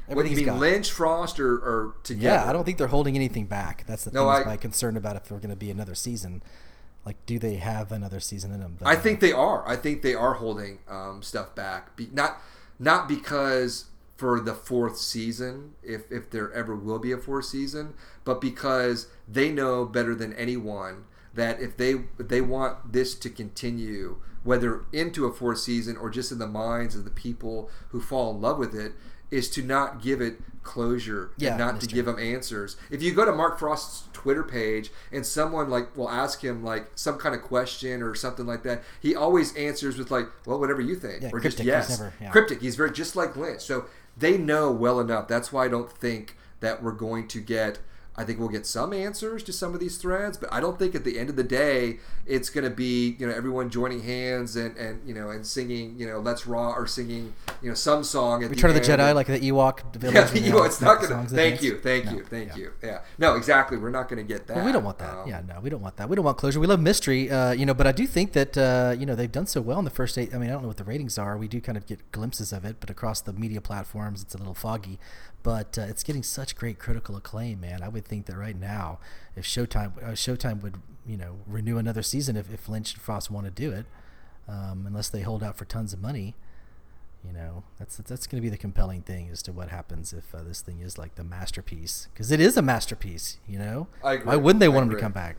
[0.08, 0.60] What do you mean, got.
[0.60, 2.36] Lynch, Frost, or, or together?
[2.36, 3.86] Yeah, I don't think they're holding anything back.
[3.86, 4.44] That's the no, thing.
[4.44, 6.42] I, my concern about if they're going to be another season.
[7.06, 8.78] Like, do they have another season in them?
[8.84, 9.68] I think they are.
[9.68, 11.96] I think they are holding um, stuff back.
[11.96, 12.42] Be, not
[12.80, 13.86] not because
[14.18, 17.94] for the fourth season, if if there ever will be a fourth season,
[18.26, 23.30] but because they know better than anyone that if they if they want this to
[23.30, 28.02] continue, whether into a fourth season or just in the minds of the people who
[28.02, 28.94] fall in love with it,
[29.32, 31.96] is to not give it closure yeah, and not to true.
[31.96, 32.76] give them answers.
[32.92, 36.92] If you go to Mark Frost's Twitter page and someone like will ask him like
[36.96, 40.82] some kind of question or something like that, he always answers with like, "Well, whatever
[40.82, 42.30] you think," yeah, or cryptic, just yes, never, yeah.
[42.32, 42.62] cryptic.
[42.62, 43.86] He's very just like Lynch, so
[44.18, 45.28] they know well enough.
[45.28, 47.80] That's why I don't think that we're going to get
[48.20, 50.96] I think we'll get some answers to some of these threads, but I don't think
[50.96, 54.56] at the end of the day it's going to be you know everyone joining hands
[54.56, 58.04] and, and you know and singing you know Let's Rock or singing you know some
[58.04, 60.16] song at Return the of the Jedi like the Ewok village.
[60.16, 60.66] Yeah, the Ewok.
[60.66, 61.36] It's not going to.
[61.36, 62.56] Thank you, thank no, you, thank yeah.
[62.56, 62.72] you.
[62.82, 63.78] Yeah, no, exactly.
[63.78, 64.58] We're not going to get that.
[64.58, 65.14] Well, we don't want that.
[65.14, 66.10] Um, yeah, no, we don't want that.
[66.10, 66.60] We don't want closure.
[66.60, 67.76] We love mystery, uh, you know.
[67.76, 70.18] But I do think that uh, you know they've done so well in the first
[70.18, 70.34] eight.
[70.34, 71.38] I mean, I don't know what the ratings are.
[71.38, 74.40] We do kind of get glimpses of it, but across the media platforms, it's a
[74.40, 74.98] little foggy
[75.48, 77.82] but uh, it's getting such great critical acclaim, man.
[77.82, 79.00] I would think that right now,
[79.34, 80.76] if Showtime uh, Showtime would
[81.06, 83.86] you know renew another season if, if Lynch and Frost want to do it,
[84.50, 86.36] um, unless they hold out for tons of money,
[87.26, 90.36] you know that's that's going to be the compelling thing as to what happens if
[90.36, 93.38] uh, this thing is like the masterpiece because it is a masterpiece.
[93.48, 95.38] You know, why wouldn't they want him to come back?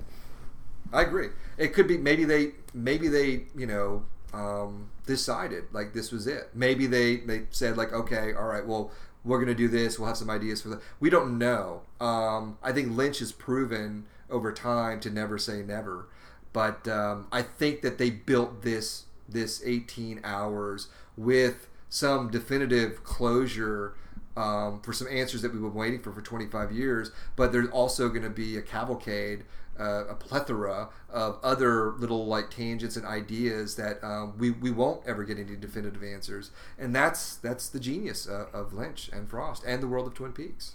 [0.90, 1.28] I agree.
[1.59, 6.48] It could be maybe they maybe they you know um, decided like this was it.
[6.54, 8.90] Maybe they they said like okay, all right, well
[9.24, 9.98] we're going to do this.
[9.98, 10.80] We'll have some ideas for that.
[11.00, 11.82] We don't know.
[12.00, 16.08] Um, I think Lynch has proven over time to never say never,
[16.52, 23.94] but um, I think that they built this this 18 hours with some definitive closure
[24.36, 27.10] um, for some answers that we've been waiting for for 25 years.
[27.36, 29.44] But there's also going to be a cavalcade
[29.78, 35.06] uh, a plethora of other little like tangents and ideas that um, we, we won't
[35.06, 36.50] ever get any definitive answers.
[36.78, 40.32] And that's that's the genius uh, of lynch and frost and the world of twin
[40.32, 40.74] peaks.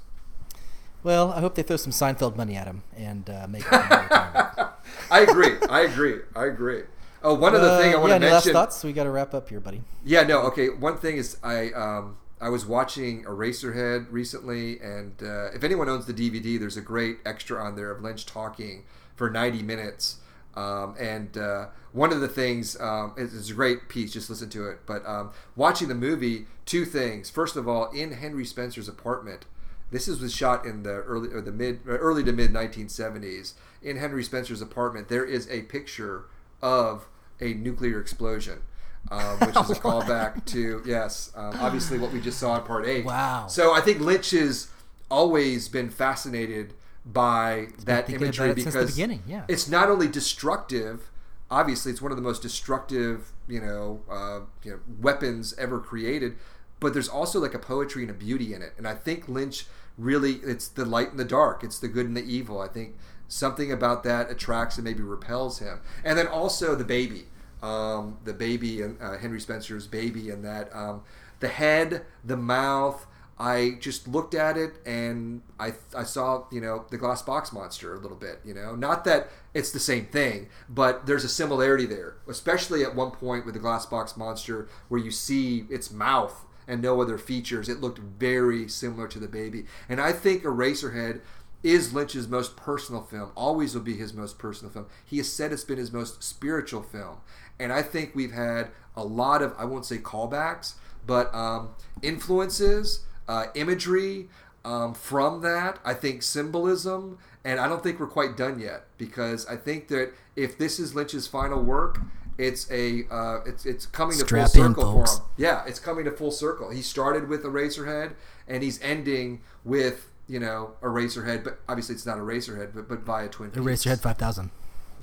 [1.03, 4.71] Well i hope they throw some seinfeld money at him and uh, make i
[5.11, 5.57] agree.
[5.69, 6.19] I agree.
[6.33, 6.83] I agree.
[7.21, 8.83] Oh one other thing i want yeah, to mention last thoughts?
[8.85, 9.81] We got to wrap up here buddy.
[10.05, 10.69] Yeah no okay.
[10.69, 16.07] One thing is i um, I was watching Eraserhead recently, and uh, if anyone owns
[16.07, 18.83] the DVD, there's a great extra on there of Lynch talking
[19.15, 20.17] for 90 minutes.
[20.53, 23.13] Um, and uh, one of the things um,
[23.49, 24.11] a great piece.
[24.11, 24.79] Just listen to it.
[24.85, 27.29] But um, watching the movie, two things.
[27.29, 29.45] First of all, in Henry Spencer's apartment,
[29.89, 33.95] This is was shot in the early or the mid early to mid 1970s in
[33.97, 35.07] Henry Spencer's apartment.
[35.07, 36.25] There is a picture
[36.61, 37.07] of
[37.39, 38.63] a nuclear explosion.
[39.11, 42.85] Um, which is a callback to yes, um, obviously what we just saw in part
[42.85, 43.05] eight.
[43.05, 43.47] Wow!
[43.47, 44.69] So I think Lynch has
[45.11, 46.73] always been fascinated
[47.05, 49.43] by that imagery because yeah.
[49.47, 51.09] it's not only destructive.
[51.51, 56.35] Obviously, it's one of the most destructive, you know, uh, you know, weapons ever created.
[56.79, 59.65] But there's also like a poetry and a beauty in it, and I think Lynch
[59.97, 62.59] really it's the light and the dark, it's the good and the evil.
[62.59, 62.95] I think
[63.27, 67.27] something about that attracts and maybe repels him, and then also the baby,
[67.64, 71.01] um, the baby and uh, Henry Spencer's baby, and that um,
[71.39, 73.07] the head, the mouth
[73.38, 77.93] I just looked at it and I, I saw, you know, the glass box monster
[77.95, 78.76] a little bit, you know.
[78.76, 83.45] Not that it's the same thing, but there's a similarity there, especially at one point
[83.45, 87.70] with the glass box monster where you see its mouth and no other features.
[87.70, 89.66] It looked very similar to the baby.
[89.89, 91.22] And I think Eraserhead
[91.64, 94.86] is Lynch's most personal film, always will be his most personal film.
[95.05, 97.22] He has said it's been his most spiritual film.
[97.59, 100.73] And I think we've had a lot of, I won't say callbacks,
[101.05, 101.69] but um,
[102.01, 104.27] influences uh, imagery
[104.65, 105.79] um, from that.
[105.83, 110.13] I think symbolism, and I don't think we're quite done yet because I think that
[110.35, 111.99] if this is Lynch's final work,
[112.37, 115.21] it's a uh, it's it's coming Strap to full circle in, for him.
[115.37, 116.71] Yeah, it's coming to full circle.
[116.71, 118.13] He started with a Eraserhead,
[118.47, 123.27] and he's ending with you know Eraserhead, but obviously it's not Eraserhead, but but via
[123.27, 123.65] Twin Peaks.
[123.65, 124.51] Eraserhead five thousand.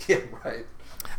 [0.09, 0.66] Yeah, right.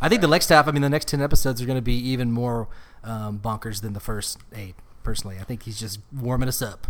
[0.00, 1.94] I think the next half, I mean, the next ten episodes are going to be
[1.94, 2.68] even more
[3.04, 5.38] um, bonkers than the first eight personally.
[5.38, 6.88] I think he's just warming us up.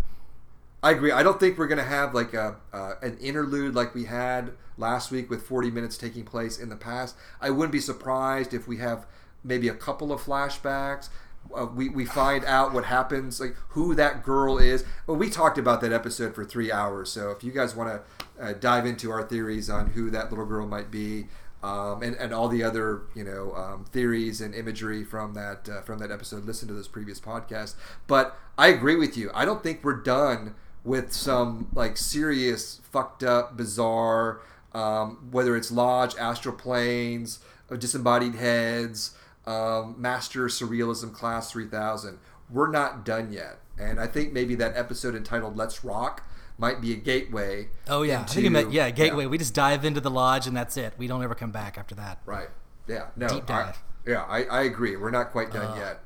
[0.82, 1.12] I agree.
[1.12, 4.52] I don't think we're going to have like a uh, an interlude like we had
[4.76, 7.14] last week with 40 minutes taking place in the past.
[7.40, 9.06] I wouldn't be surprised if we have
[9.44, 11.08] maybe a couple of flashbacks.
[11.54, 14.84] Uh, we, we find out what happens, like who that girl is.
[15.06, 17.10] Well, we talked about that episode for three hours.
[17.10, 17.90] So if you guys want
[18.38, 21.26] to uh, dive into our theories on who that little girl might be,
[21.62, 25.82] um, and, and all the other you know um, theories and imagery from that uh,
[25.82, 26.44] from that episode.
[26.44, 27.74] Listen to those previous podcasts.
[28.06, 29.30] But I agree with you.
[29.34, 30.54] I don't think we're done
[30.84, 34.40] with some like serious fucked up, bizarre,
[34.72, 37.38] um, whether it's lodge, astral planes,
[37.78, 42.18] disembodied heads, um, master surrealism class three thousand.
[42.50, 46.24] We're not done yet, and I think maybe that episode entitled "Let's Rock."
[46.58, 47.68] Might be a gateway.
[47.88, 49.24] Oh yeah, into, I think it meant yeah, gateway.
[49.24, 49.30] Yeah.
[49.30, 50.94] We just dive into the lodge and that's it.
[50.98, 52.20] We don't ever come back after that.
[52.26, 52.48] Right.
[52.86, 53.06] Yeah.
[53.16, 53.28] No.
[53.28, 53.76] Deep dive.
[54.06, 54.96] I, yeah, I, I agree.
[54.96, 56.00] We're not quite done uh, yet.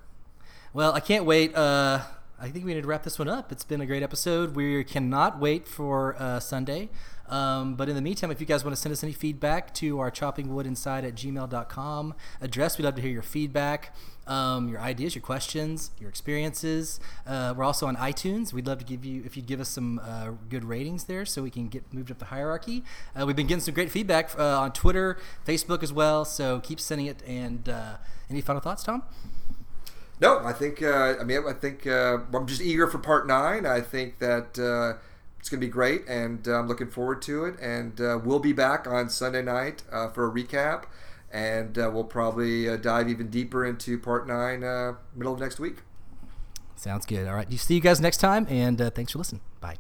[0.73, 1.55] Well, I can't wait.
[1.55, 2.03] Uh,
[2.39, 3.51] I think we need to wrap this one up.
[3.51, 4.55] It's been a great episode.
[4.55, 6.91] We cannot wait for uh, Sunday.
[7.29, 9.99] Um, but in the meantime, if you guys want to send us any feedback to
[9.99, 13.95] our choppingwoodinside at gmail.com address, we'd love to hear your feedback,
[14.27, 17.01] um, your ideas, your questions, your experiences.
[17.27, 18.53] Uh, we're also on iTunes.
[18.53, 21.43] We'd love to give you, if you'd give us some uh, good ratings there so
[21.43, 22.85] we can get moved up the hierarchy.
[23.15, 26.25] Uh, we've been getting some great feedback uh, on Twitter, Facebook as well.
[26.25, 27.23] So keep sending it.
[27.27, 27.97] And uh,
[28.29, 29.03] any final thoughts, Tom?
[30.21, 33.67] No, I think, uh, I mean, I think I'm just eager for part nine.
[33.67, 34.59] I think that
[35.39, 37.55] it's going to be great, and I'm looking forward to it.
[37.61, 39.83] And we'll be back on Sunday night
[40.15, 40.85] for a recap,
[41.37, 45.61] and uh, we'll probably uh, dive even deeper into part nine uh, middle of next
[45.61, 45.83] week.
[46.77, 47.29] Sounds good.
[47.29, 47.53] All right.
[47.53, 49.43] See you guys next time, and thanks for listening.
[49.61, 49.77] Bye.